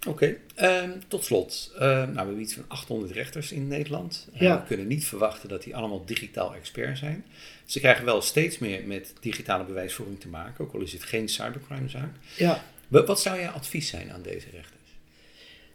Oké, 0.07 0.37
okay. 0.55 0.83
um, 0.83 1.01
tot 1.07 1.23
slot. 1.23 1.71
Uh, 1.75 1.79
nou, 1.79 2.11
we 2.11 2.17
hebben 2.17 2.41
iets 2.41 2.53
van 2.53 2.65
800 2.67 3.11
rechters 3.11 3.51
in 3.51 3.67
Nederland. 3.67 4.27
Uh, 4.33 4.41
ja. 4.41 4.59
We 4.59 4.67
kunnen 4.67 4.87
niet 4.87 5.05
verwachten 5.05 5.49
dat 5.49 5.63
die 5.63 5.75
allemaal 5.75 6.05
digitaal 6.05 6.55
expert 6.55 6.97
zijn. 6.97 7.25
Ze 7.65 7.79
krijgen 7.79 8.05
wel 8.05 8.21
steeds 8.21 8.57
meer 8.57 8.87
met 8.87 9.13
digitale 9.19 9.63
bewijsvoering 9.63 10.19
te 10.19 10.27
maken, 10.27 10.65
ook 10.65 10.73
al 10.73 10.81
is 10.81 10.93
het 10.93 11.03
geen 11.03 11.29
cybercrimezaak. 11.29 12.11
Ja. 12.37 12.63
Wat 12.87 13.21
zou 13.21 13.39
jouw 13.39 13.51
advies 13.51 13.87
zijn 13.87 14.11
aan 14.11 14.21
deze 14.21 14.47
rechters? 14.51 14.81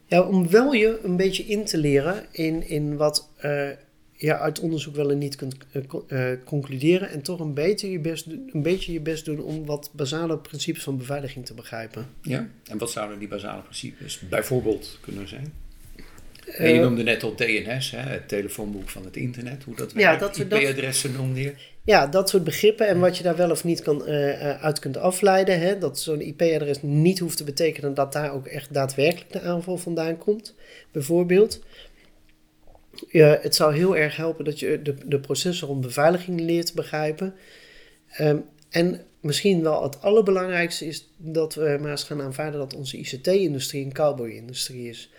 Ja, 0.07 0.23
om 0.23 0.51
wel 0.51 0.73
je 0.73 1.01
een 1.03 1.17
beetje 1.17 1.43
in 1.43 1.65
te 1.65 1.79
leren 1.79 2.27
in, 2.31 2.69
in 2.69 2.97
wat 2.97 3.29
uh, 3.45 3.71
je 4.21 4.39
uit 4.39 4.61
onderzoek 4.61 4.95
wel 4.95 5.11
en 5.11 5.19
niet 5.19 5.37
kunt 5.37 5.57
uh, 6.09 6.31
concluderen. 6.45 7.11
En 7.11 7.23
toch 7.23 7.41
een 7.41 7.55
beetje, 7.55 7.91
je 7.91 7.99
best, 7.99 8.27
een 8.27 8.63
beetje 8.63 8.93
je 8.93 9.01
best 9.01 9.25
doen 9.25 9.41
om 9.41 9.67
wat 9.67 9.91
basale 9.93 10.39
principes 10.39 10.83
van 10.83 10.97
beveiliging 10.97 11.47
te 11.47 11.55
begrijpen. 11.55 12.07
Ja, 12.23 12.49
en 12.65 12.79
wat 12.79 12.91
zouden 12.91 13.19
die 13.19 13.29
basale 13.29 13.63
principes 13.63 14.21
bijvoorbeeld 14.29 14.99
kunnen 15.01 15.29
zijn? 15.29 15.53
En 16.57 16.75
je 16.75 16.81
noemde 16.81 17.03
net 17.03 17.23
al 17.23 17.35
DNS, 17.35 17.91
hè, 17.91 17.99
het 17.99 18.29
telefoonboek 18.29 18.89
van 18.89 19.05
het 19.05 19.17
internet, 19.17 19.63
hoe 19.65 19.77
dat 19.77 19.93
werkt. 19.93 20.37
Ja, 20.37 20.45
IP-adressen 20.45 21.13
noemde 21.13 21.41
je. 21.41 21.55
Ja, 21.85 22.07
dat 22.07 22.29
soort 22.29 22.45
begrippen 22.45 22.87
en 22.87 22.99
wat 22.99 23.17
je 23.17 23.23
daar 23.23 23.37
wel 23.37 23.51
of 23.51 23.65
niet 23.65 23.83
kan, 23.83 24.03
uh, 24.09 24.63
uit 24.63 24.79
kunt 24.79 24.97
afleiden. 24.97 25.61
Hè, 25.61 25.79
dat 25.79 26.01
zo'n 26.01 26.21
IP-adres 26.21 26.83
niet 26.83 27.19
hoeft 27.19 27.37
te 27.37 27.45
betekenen 27.45 27.95
dat 27.95 28.13
daar 28.13 28.33
ook 28.33 28.47
echt 28.47 28.75
daadwerkelijk 28.75 29.33
de 29.33 29.41
aanval 29.41 29.77
vandaan 29.77 30.19
komt, 30.19 30.55
bijvoorbeeld. 30.93 31.61
Ja, 33.09 33.39
het 33.43 33.55
zou 33.55 33.75
heel 33.75 33.97
erg 33.97 34.17
helpen 34.17 34.45
dat 34.45 34.59
je 34.59 34.83
de, 34.83 34.95
de 35.07 35.21
processen 35.21 35.67
rond 35.67 35.81
beveiliging 35.81 36.41
leert 36.41 36.75
begrijpen. 36.75 37.35
Um, 38.21 38.45
en 38.71 39.01
misschien 39.21 39.63
wel 39.63 39.83
het 39.83 40.03
allerbelangrijkste 40.03 40.87
is 40.87 41.09
dat 41.17 41.55
we 41.55 41.79
maar 41.81 41.91
eens 41.91 42.05
gaan 42.05 42.23
aanvaarden 42.23 42.61
dat 42.61 42.75
onze 42.75 42.97
ICT-industrie 42.97 43.85
een 43.85 43.93
cowboy-industrie 43.93 44.89
is. 44.89 45.11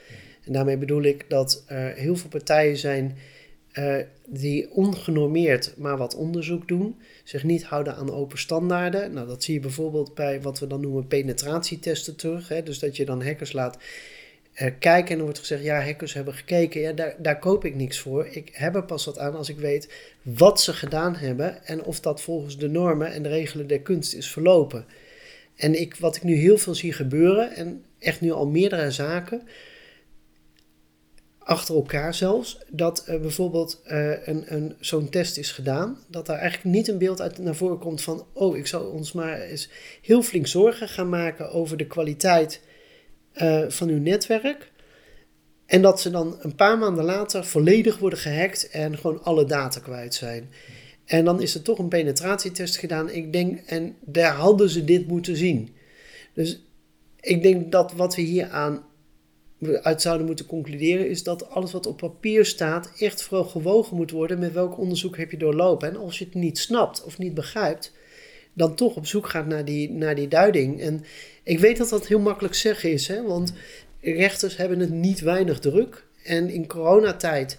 En 0.45 0.53
daarmee 0.53 0.77
bedoel 0.77 1.03
ik 1.03 1.25
dat 1.29 1.63
er 1.67 1.93
heel 1.95 2.15
veel 2.15 2.29
partijen 2.29 2.77
zijn 2.77 3.17
uh, 3.74 3.95
die 4.25 4.71
ongenormeerd 4.71 5.74
maar 5.77 5.98
wat 5.98 6.15
onderzoek 6.15 6.67
doen, 6.67 7.00
zich 7.24 7.43
niet 7.43 7.63
houden 7.63 7.95
aan 7.95 8.12
open 8.12 8.38
standaarden. 8.38 9.13
Nou, 9.13 9.27
dat 9.27 9.43
zie 9.43 9.53
je 9.53 9.59
bijvoorbeeld 9.59 10.13
bij 10.13 10.41
wat 10.41 10.59
we 10.59 10.67
dan 10.67 10.81
noemen 10.81 11.07
penetratietesten 11.07 12.15
terug. 12.15 12.48
Hè? 12.48 12.63
Dus 12.63 12.79
dat 12.79 12.98
je 12.98 13.05
dan 13.05 13.24
hackers 13.24 13.53
laat 13.53 13.77
kijken 14.79 15.09
en 15.09 15.15
dan 15.15 15.24
wordt 15.24 15.39
gezegd, 15.39 15.63
ja, 15.63 15.83
hackers 15.83 16.13
hebben 16.13 16.33
gekeken. 16.33 16.81
Ja, 16.81 16.91
daar, 16.91 17.15
daar 17.17 17.39
koop 17.39 17.65
ik 17.65 17.75
niks 17.75 18.00
voor. 18.00 18.27
Ik 18.31 18.50
heb 18.53 18.75
er 18.75 18.85
pas 18.85 19.05
wat 19.05 19.17
aan 19.17 19.35
als 19.35 19.50
ik 19.50 19.57
weet 19.57 19.93
wat 20.22 20.61
ze 20.61 20.74
gedaan 20.74 21.15
hebben 21.15 21.65
en 21.65 21.83
of 21.83 22.00
dat 22.00 22.22
volgens 22.22 22.57
de 22.57 22.67
normen 22.67 23.13
en 23.13 23.24
de 23.24 23.29
regelen 23.29 23.67
der 23.67 23.81
kunst 23.81 24.13
is 24.13 24.31
verlopen. 24.31 24.85
En 25.55 25.79
ik, 25.79 25.95
wat 25.95 26.15
ik 26.15 26.24
nu 26.24 26.35
heel 26.35 26.57
veel 26.57 26.75
zie 26.75 26.93
gebeuren, 26.93 27.55
en 27.55 27.83
echt 28.00 28.22
nu 28.22 28.31
al 28.31 28.48
meerdere 28.48 28.91
zaken, 28.91 29.41
achter 31.39 31.75
elkaar 31.75 32.13
zelfs, 32.13 32.59
dat 32.69 33.05
uh, 33.09 33.19
bijvoorbeeld 33.19 33.81
uh, 33.85 34.27
een, 34.27 34.53
een, 34.53 34.75
zo'n 34.79 35.09
test 35.09 35.37
is 35.37 35.51
gedaan, 35.51 35.98
dat 36.07 36.25
daar 36.25 36.37
eigenlijk 36.37 36.75
niet 36.75 36.87
een 36.87 36.98
beeld 36.98 37.22
uit 37.22 37.37
naar 37.37 37.55
voren 37.55 37.79
komt 37.79 38.01
van, 38.01 38.25
oh, 38.33 38.57
ik 38.57 38.67
zou 38.67 38.93
ons 38.93 39.11
maar 39.11 39.41
eens 39.41 39.69
heel 40.01 40.22
flink 40.22 40.48
zorgen 40.48 40.87
gaan 40.87 41.09
maken 41.09 41.51
over 41.51 41.77
de 41.77 41.87
kwaliteit 41.87 42.61
uh, 43.35 43.63
van 43.68 43.89
uw 43.89 44.00
netwerk. 44.00 44.72
En 45.65 45.81
dat 45.81 46.01
ze 46.01 46.09
dan 46.09 46.37
een 46.39 46.55
paar 46.55 46.77
maanden 46.77 47.03
later 47.03 47.46
volledig 47.46 47.98
worden 47.98 48.20
gehackt 48.20 48.70
en 48.70 48.98
gewoon 48.98 49.24
alle 49.24 49.46
data 49.46 49.79
kwijt 49.79 50.13
zijn. 50.13 50.50
En 51.05 51.25
dan 51.25 51.42
is 51.42 51.55
er 51.55 51.61
toch 51.61 51.79
een 51.79 51.87
penetratietest 51.87 52.77
gedaan. 52.77 53.09
Ik 53.09 53.33
denk, 53.33 53.59
en 53.65 53.96
daar 54.00 54.33
hadden 54.33 54.70
ze 54.70 54.83
dit 54.83 55.07
moeten 55.07 55.35
zien. 55.35 55.70
Dus 56.33 56.61
ik 57.20 57.42
denk 57.42 57.72
dat 57.72 57.94
wat 57.94 58.15
we 58.15 58.22
hier 58.22 58.50
aan 58.50 58.83
uit 59.81 60.01
zouden 60.01 60.25
moeten 60.25 60.46
concluderen, 60.46 61.09
is 61.09 61.24
dat 61.24 61.50
alles 61.50 61.72
wat 61.72 61.85
op 61.85 61.98
papier 61.98 62.46
staat 62.46 62.92
echt 62.98 63.22
vooral 63.22 63.46
gewogen 63.46 63.98
moet 63.98 64.11
worden 64.11 64.39
met 64.39 64.53
welk 64.53 64.77
onderzoek 64.77 65.18
heb 65.18 65.31
je 65.31 65.37
doorlopen. 65.37 65.89
En 65.89 65.98
als 65.98 66.20
je 66.20 66.25
het 66.25 66.33
niet 66.33 66.57
snapt 66.57 67.03
of 67.03 67.18
niet 67.18 67.33
begrijpt, 67.33 67.94
dan 68.59 68.75
toch 68.75 68.95
op 68.95 69.05
zoek 69.05 69.27
gaat 69.27 69.48
naar 69.48 69.65
die, 69.65 69.91
naar 69.91 70.15
die 70.15 70.27
duiding. 70.27 70.81
En 70.81 71.03
ik 71.43 71.59
weet 71.59 71.77
dat 71.77 71.89
dat 71.89 72.07
heel 72.07 72.19
makkelijk 72.19 72.53
zeggen 72.53 72.91
is, 72.91 73.07
hè, 73.07 73.24
want 73.24 73.53
rechters 74.01 74.57
hebben 74.57 74.79
het 74.79 74.89
niet 74.89 75.19
weinig 75.19 75.59
druk. 75.59 76.05
En 76.24 76.50
in 76.50 76.67
coronatijd 76.67 77.57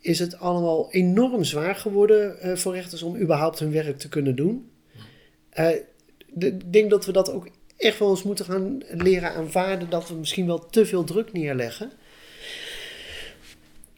is 0.00 0.18
het 0.18 0.38
allemaal 0.38 0.92
enorm 0.92 1.44
zwaar 1.44 1.74
geworden 1.74 2.36
uh, 2.42 2.56
voor 2.56 2.74
rechters 2.74 3.02
om 3.02 3.16
überhaupt 3.16 3.58
hun 3.58 3.72
werk 3.72 3.98
te 3.98 4.08
kunnen 4.08 4.36
doen. 4.36 4.70
Uh, 5.58 5.68
ik 6.38 6.72
denk 6.72 6.90
dat 6.90 7.06
we 7.06 7.12
dat 7.12 7.30
ook 7.32 7.48
echt 7.76 7.98
wel 7.98 8.10
eens 8.10 8.22
moeten 8.22 8.44
gaan 8.44 8.82
leren 8.88 9.32
aanvaarden 9.32 9.90
dat 9.90 10.08
we 10.08 10.14
misschien 10.14 10.46
wel 10.46 10.66
te 10.66 10.86
veel 10.86 11.04
druk 11.04 11.32
neerleggen. 11.32 11.90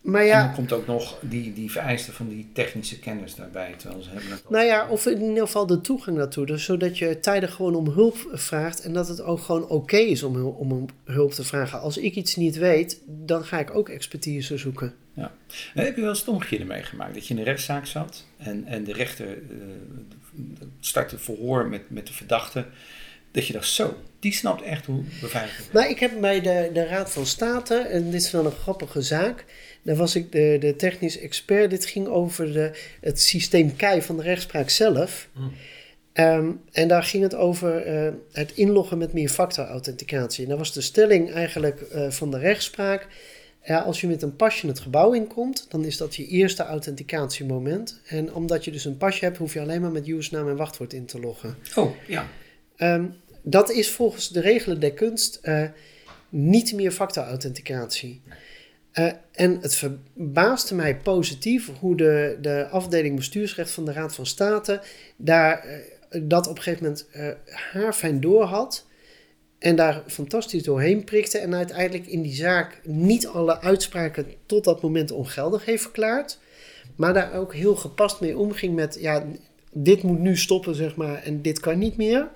Maar 0.08 0.24
ja, 0.24 0.40
en 0.40 0.46
dan 0.46 0.54
komt 0.54 0.72
ook 0.72 0.86
nog 0.86 1.18
die, 1.20 1.52
die 1.52 1.70
vereiste 1.70 2.12
van 2.12 2.28
die 2.28 2.48
technische 2.52 2.98
kennis 2.98 3.34
daarbij. 3.34 3.74
Terwijl 3.76 4.02
ze 4.02 4.08
hebben 4.10 4.28
nou 4.48 4.64
ja, 4.64 4.88
of 4.88 5.06
in 5.06 5.22
ieder 5.22 5.46
geval 5.46 5.66
de 5.66 5.80
toegang 5.80 6.16
daartoe. 6.16 6.46
Dus 6.46 6.64
zodat 6.64 6.98
je 6.98 7.18
tijdig 7.20 7.54
gewoon 7.54 7.74
om 7.74 7.88
hulp 7.88 8.16
vraagt 8.32 8.80
en 8.80 8.92
dat 8.92 9.08
het 9.08 9.22
ook 9.22 9.40
gewoon 9.40 9.68
oké 9.68 9.96
is 9.96 10.22
om, 10.22 10.44
om 10.44 10.86
hulp 11.04 11.32
te 11.32 11.44
vragen. 11.44 11.80
Als 11.80 11.98
ik 11.98 12.14
iets 12.14 12.36
niet 12.36 12.56
weet, 12.56 13.00
dan 13.06 13.44
ga 13.44 13.58
ik 13.58 13.74
ook 13.74 13.88
expertise 13.88 14.58
zoeken. 14.58 14.94
Ja. 15.14 15.32
En 15.74 15.84
heb 15.84 15.94
je 15.94 16.00
wel 16.00 16.10
eens 16.10 16.18
het 16.18 16.28
omgekeerde 16.28 16.64
meegemaakt? 16.64 17.14
Dat 17.14 17.26
je 17.26 17.34
in 17.34 17.40
een 17.40 17.46
rechtszaak 17.46 17.86
zat 17.86 18.24
en, 18.36 18.66
en 18.66 18.84
de 18.84 18.92
rechter 18.92 19.26
uh, 19.26 19.62
startte 20.80 21.18
verhoor 21.18 21.66
met, 21.66 21.90
met 21.90 22.06
de 22.06 22.12
verdachte. 22.12 22.66
Dat 23.30 23.46
je 23.46 23.52
dacht, 23.52 23.68
zo, 23.68 23.96
die 24.20 24.32
snapt 24.32 24.62
echt 24.62 24.86
hoe 24.86 25.02
beveiliging. 25.20 25.72
Nou, 25.72 25.88
ik 25.88 25.98
heb 25.98 26.20
bij 26.20 26.40
de, 26.40 26.70
de 26.72 26.86
Raad 26.86 27.10
van 27.10 27.26
State, 27.26 27.74
en 27.74 28.04
dit 28.04 28.22
is 28.22 28.30
wel 28.30 28.46
een 28.46 28.52
grappige 28.52 29.02
zaak, 29.02 29.44
daar 29.82 29.96
was 29.96 30.14
ik 30.14 30.32
de, 30.32 30.56
de 30.60 30.76
technisch 30.76 31.18
expert. 31.18 31.70
Dit 31.70 31.86
ging 31.86 32.06
over 32.06 32.52
de, 32.52 32.70
het 33.00 33.20
systeem 33.20 33.76
KEI 33.76 34.02
van 34.02 34.16
de 34.16 34.22
rechtspraak 34.22 34.70
zelf. 34.70 35.28
Mm. 35.34 35.52
Um, 36.14 36.60
en 36.72 36.88
daar 36.88 37.02
ging 37.02 37.22
het 37.22 37.34
over 37.34 37.86
uh, 37.86 38.12
het 38.32 38.52
inloggen 38.54 38.98
met 38.98 39.12
meerfactor-authenticatie. 39.12 40.42
En 40.44 40.50
dat 40.50 40.58
was 40.58 40.72
de 40.72 40.80
stelling 40.80 41.32
eigenlijk 41.32 41.84
uh, 41.94 42.10
van 42.10 42.30
de 42.30 42.38
rechtspraak. 42.38 43.06
Ja, 43.64 43.78
als 43.78 44.00
je 44.00 44.06
met 44.06 44.22
een 44.22 44.36
pasje 44.36 44.66
het 44.66 44.80
gebouw 44.80 45.12
inkomt, 45.12 45.66
dan 45.68 45.84
is 45.84 45.96
dat 45.96 46.16
je 46.16 46.26
eerste 46.26 46.62
authenticatiemoment. 46.62 48.00
En 48.06 48.34
omdat 48.34 48.64
je 48.64 48.70
dus 48.70 48.84
een 48.84 48.96
pasje 48.96 49.24
hebt, 49.24 49.36
hoef 49.36 49.52
je 49.52 49.60
alleen 49.60 49.80
maar 49.80 49.90
met 49.90 50.08
usernaam 50.08 50.48
en 50.48 50.56
wachtwoord 50.56 50.92
in 50.92 51.06
te 51.06 51.20
loggen. 51.20 51.56
Oh, 51.74 51.90
ja. 52.06 52.28
Um, 52.76 53.14
dat 53.42 53.70
is 53.70 53.90
volgens 53.90 54.28
de 54.28 54.40
regelen 54.40 54.80
der 54.80 54.92
kunst 54.92 55.40
uh, 55.42 55.64
niet 56.28 56.72
meer 56.72 56.90
factor-authenticatie. 56.90 58.20
Uh, 58.98 59.12
en 59.32 59.58
het 59.60 59.74
verbaasde 59.74 60.74
mij 60.74 60.96
positief 60.96 61.70
hoe 61.80 61.96
de, 61.96 62.38
de 62.40 62.68
afdeling 62.68 63.16
bestuursrecht 63.16 63.70
van 63.70 63.84
de 63.84 63.92
Raad 63.92 64.14
van 64.14 64.26
State 64.26 64.80
daar, 65.16 65.66
uh, 65.66 66.22
dat 66.22 66.46
op 66.46 66.56
een 66.56 66.62
gegeven 66.62 66.84
moment 66.84 67.06
uh, 67.16 67.28
haarfijn 67.72 68.20
door 68.20 68.44
had. 68.44 68.86
En 69.58 69.76
daar 69.76 70.02
fantastisch 70.06 70.62
doorheen 70.62 71.04
prikte. 71.04 71.38
En 71.38 71.54
uiteindelijk 71.54 72.06
in 72.06 72.22
die 72.22 72.34
zaak 72.34 72.80
niet 72.84 73.26
alle 73.26 73.60
uitspraken 73.60 74.26
tot 74.46 74.64
dat 74.64 74.82
moment 74.82 75.10
ongeldig 75.10 75.64
heeft 75.64 75.82
verklaard. 75.82 76.38
Maar 76.96 77.14
daar 77.14 77.34
ook 77.34 77.54
heel 77.54 77.76
gepast 77.76 78.20
mee 78.20 78.38
omging 78.38 78.74
met, 78.74 78.96
ja, 79.00 79.24
dit 79.72 80.02
moet 80.02 80.18
nu 80.18 80.36
stoppen, 80.36 80.74
zeg 80.74 80.96
maar, 80.96 81.22
en 81.22 81.42
dit 81.42 81.60
kan 81.60 81.78
niet 81.78 81.96
meer. 81.96 82.28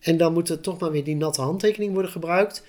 En 0.00 0.16
dan 0.16 0.32
moet 0.32 0.48
er 0.48 0.60
toch 0.60 0.78
maar 0.80 0.90
weer 0.90 1.04
die 1.04 1.16
natte 1.16 1.40
handtekening 1.40 1.92
worden 1.92 2.10
gebruikt. 2.10 2.62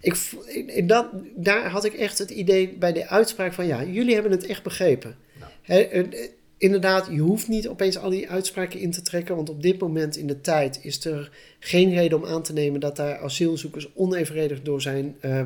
Ik, 0.00 0.88
dat, 0.88 1.06
daar 1.36 1.70
had 1.70 1.84
ik 1.84 1.92
echt 1.92 2.18
het 2.18 2.30
idee 2.30 2.68
bij 2.68 2.92
de 2.92 3.06
uitspraak 3.06 3.52
van 3.52 3.66
ja, 3.66 3.84
jullie 3.84 4.14
hebben 4.14 4.32
het 4.32 4.46
echt 4.46 4.62
begrepen. 4.62 5.16
Nou. 5.66 6.08
inderdaad, 6.58 7.08
je 7.10 7.18
hoeft 7.18 7.48
niet 7.48 7.68
opeens 7.68 7.98
al 7.98 8.10
die 8.10 8.30
uitspraken 8.30 8.80
in 8.80 8.90
te 8.90 9.02
trekken, 9.02 9.36
want 9.36 9.50
op 9.50 9.62
dit 9.62 9.78
moment 9.78 10.16
in 10.16 10.26
de 10.26 10.40
tijd 10.40 10.78
is 10.82 11.04
er 11.04 11.30
geen 11.58 11.94
reden 11.94 12.18
om 12.18 12.24
aan 12.24 12.42
te 12.42 12.52
nemen 12.52 12.80
dat 12.80 12.96
daar 12.96 13.18
asielzoekers 13.18 13.88
onevenredig 13.94 14.62
door 14.62 14.82
zijn 14.82 15.16
uh, 15.24 15.42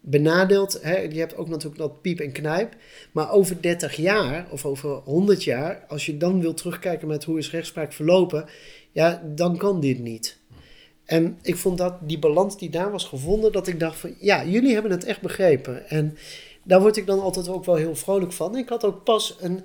benadeeld. 0.00 0.78
Hè? 0.82 0.96
Je 0.96 1.18
hebt 1.18 1.36
ook 1.36 1.48
natuurlijk 1.48 1.78
dat 1.78 2.02
piep 2.02 2.20
en 2.20 2.32
knijp. 2.32 2.76
Maar 3.12 3.30
over 3.30 3.62
30 3.62 3.96
jaar 3.96 4.46
of 4.50 4.64
over 4.64 4.90
100 4.90 5.44
jaar, 5.44 5.84
als 5.88 6.06
je 6.06 6.16
dan 6.16 6.40
wil 6.40 6.54
terugkijken 6.54 7.08
met 7.08 7.24
hoe 7.24 7.38
is 7.38 7.50
rechtspraak 7.50 7.92
verlopen, 7.92 8.44
ja, 8.92 9.22
dan 9.34 9.56
kan 9.56 9.80
dit 9.80 9.98
niet. 9.98 10.37
En 11.08 11.38
ik 11.42 11.56
vond 11.56 11.78
dat 11.78 11.94
die 12.00 12.18
balans 12.18 12.58
die 12.58 12.70
daar 12.70 12.90
was 12.90 13.04
gevonden, 13.04 13.52
dat 13.52 13.66
ik 13.66 13.80
dacht 13.80 13.98
van 13.98 14.14
ja, 14.18 14.44
jullie 14.44 14.72
hebben 14.72 14.90
het 14.90 15.04
echt 15.04 15.20
begrepen. 15.20 15.88
En 15.88 16.16
daar 16.62 16.80
word 16.80 16.96
ik 16.96 17.06
dan 17.06 17.20
altijd 17.20 17.48
ook 17.48 17.64
wel 17.64 17.74
heel 17.74 17.96
vrolijk 17.96 18.32
van. 18.32 18.56
Ik 18.56 18.68
had 18.68 18.84
ook 18.84 19.04
pas 19.04 19.36
een, 19.40 19.64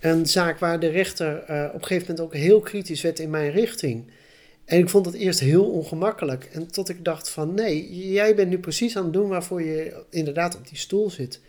een 0.00 0.26
zaak 0.26 0.58
waar 0.58 0.80
de 0.80 0.88
rechter 0.88 1.44
uh, 1.50 1.64
op 1.66 1.74
een 1.74 1.86
gegeven 1.86 2.06
moment 2.08 2.20
ook 2.20 2.34
heel 2.34 2.60
kritisch 2.60 3.02
werd 3.02 3.18
in 3.18 3.30
mijn 3.30 3.50
richting. 3.50 4.04
En 4.64 4.78
ik 4.78 4.88
vond 4.88 5.06
het 5.06 5.14
eerst 5.14 5.40
heel 5.40 5.64
ongemakkelijk. 5.64 6.48
En 6.52 6.66
tot 6.70 6.88
ik 6.88 7.04
dacht 7.04 7.30
van 7.30 7.54
nee, 7.54 8.08
jij 8.12 8.34
bent 8.34 8.50
nu 8.50 8.58
precies 8.58 8.96
aan 8.96 9.04
het 9.04 9.12
doen 9.12 9.28
waarvoor 9.28 9.62
je 9.62 10.02
inderdaad 10.10 10.56
op 10.56 10.68
die 10.68 10.78
stoel 10.78 11.10
zit. 11.10 11.40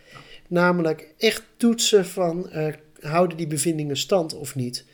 Namelijk 0.47 1.07
echt 1.17 1.43
toetsen 1.57 2.05
van 2.05 2.49
uh, 2.53 2.67
houden 2.99 3.37
die 3.37 3.47
bevindingen 3.47 3.97
stand 3.97 4.33
of 4.33 4.55
niet. 4.55 4.85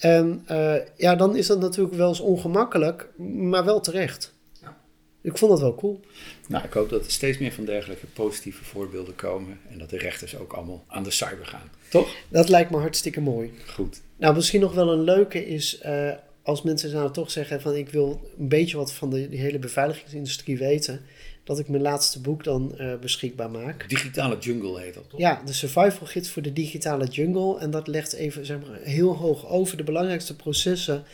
En 0.00 0.44
uh, 0.50 0.74
ja, 0.96 1.16
dan 1.16 1.36
is 1.36 1.46
dat 1.46 1.60
natuurlijk 1.60 1.96
wel 1.96 2.08
eens 2.08 2.20
ongemakkelijk, 2.20 3.08
maar 3.18 3.64
wel 3.64 3.80
terecht. 3.80 4.32
Ja. 4.62 4.76
Ik 5.20 5.38
vond 5.38 5.50
dat 5.50 5.60
wel 5.60 5.74
cool. 5.74 6.00
Nou, 6.48 6.64
ik 6.64 6.72
hoop 6.72 6.88
dat 6.88 7.04
er 7.04 7.10
steeds 7.10 7.38
meer 7.38 7.52
van 7.52 7.64
dergelijke 7.64 8.06
positieve 8.06 8.64
voorbeelden 8.64 9.14
komen. 9.14 9.60
En 9.68 9.78
dat 9.78 9.90
de 9.90 9.98
rechters 9.98 10.36
ook 10.36 10.52
allemaal 10.52 10.84
aan 10.88 11.02
de 11.02 11.10
cyber 11.10 11.46
gaan. 11.46 11.70
Toch? 11.88 12.14
Dat 12.28 12.48
lijkt 12.48 12.70
me 12.70 12.76
hartstikke 12.76 13.20
mooi. 13.20 13.52
Goed. 13.66 14.00
Nou, 14.16 14.34
misschien 14.34 14.60
nog 14.60 14.74
wel 14.74 14.92
een 14.92 15.02
leuke 15.02 15.46
is. 15.46 15.80
Uh, 15.86 16.12
als 16.42 16.62
mensen 16.62 16.92
nou 16.92 17.12
toch 17.12 17.30
zeggen 17.30 17.60
van 17.60 17.76
ik 17.76 17.88
wil 17.88 18.30
een 18.38 18.48
beetje 18.48 18.76
wat 18.76 18.92
van 18.92 19.10
de, 19.10 19.28
die 19.28 19.40
hele 19.40 19.58
beveiligingsindustrie 19.58 20.58
weten, 20.58 21.00
dat 21.50 21.58
ik 21.58 21.68
mijn 21.68 21.82
laatste 21.82 22.20
boek 22.20 22.44
dan 22.44 22.74
uh, 22.78 22.98
beschikbaar 22.98 23.50
maak. 23.50 23.88
Digitale 23.88 24.38
Jungle 24.38 24.80
heet 24.80 24.94
dat 24.94 25.10
toch? 25.10 25.20
Ja, 25.20 25.42
de 25.44 25.52
survival 25.52 26.06
gids 26.06 26.30
voor 26.30 26.42
de 26.42 26.52
digitale 26.52 27.06
jungle. 27.06 27.58
En 27.58 27.70
dat 27.70 27.86
legt 27.86 28.12
even 28.12 28.46
zeg 28.46 28.58
maar, 28.60 28.78
heel 28.82 29.16
hoog 29.16 29.48
over 29.48 29.76
de 29.76 29.82
belangrijkste 29.82 30.36
processen 30.36 31.04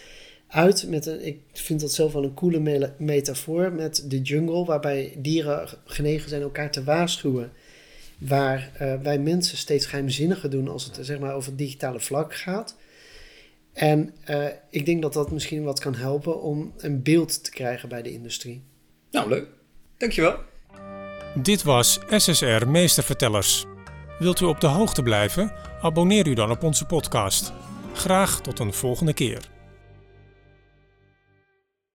uit. 0.46 0.86
Met 0.88 1.06
een, 1.06 1.26
ik 1.26 1.40
vind 1.52 1.80
dat 1.80 1.92
zelf 1.92 2.12
wel 2.12 2.24
een 2.24 2.34
coole 2.34 2.92
metafoor 2.98 3.72
met 3.72 4.04
de 4.10 4.20
jungle, 4.20 4.64
waarbij 4.64 5.14
dieren 5.18 5.68
genegen 5.84 6.28
zijn 6.28 6.42
elkaar 6.42 6.70
te 6.70 6.84
waarschuwen. 6.84 7.52
Waar 8.18 8.72
uh, 8.80 8.94
wij 9.02 9.18
mensen 9.18 9.56
steeds 9.56 9.86
geheimzinniger 9.86 10.50
doen 10.50 10.68
als 10.68 10.84
het 10.84 10.98
zeg 11.00 11.18
maar, 11.18 11.34
over 11.34 11.48
het 11.48 11.58
digitale 11.58 12.00
vlak 12.00 12.34
gaat. 12.34 12.76
En 13.72 14.14
uh, 14.30 14.46
ik 14.70 14.86
denk 14.86 15.02
dat 15.02 15.12
dat 15.12 15.30
misschien 15.30 15.62
wat 15.62 15.80
kan 15.80 15.94
helpen 15.94 16.42
om 16.42 16.72
een 16.76 17.02
beeld 17.02 17.44
te 17.44 17.50
krijgen 17.50 17.88
bij 17.88 18.02
de 18.02 18.12
industrie. 18.12 18.62
Nou, 19.10 19.28
leuk. 19.28 19.55
Dankjewel. 19.98 20.38
Dit 21.34 21.62
was 21.62 21.98
SSR 22.08 22.66
Meestervertellers. 22.66 23.64
Wilt 24.18 24.40
u 24.40 24.44
op 24.44 24.60
de 24.60 24.66
hoogte 24.66 25.02
blijven? 25.02 25.52
Abonneer 25.82 26.26
u 26.26 26.34
dan 26.34 26.50
op 26.50 26.62
onze 26.62 26.84
podcast. 26.84 27.52
Graag 27.94 28.40
tot 28.40 28.58
een 28.58 28.72
volgende 28.72 29.12
keer. 29.12 29.55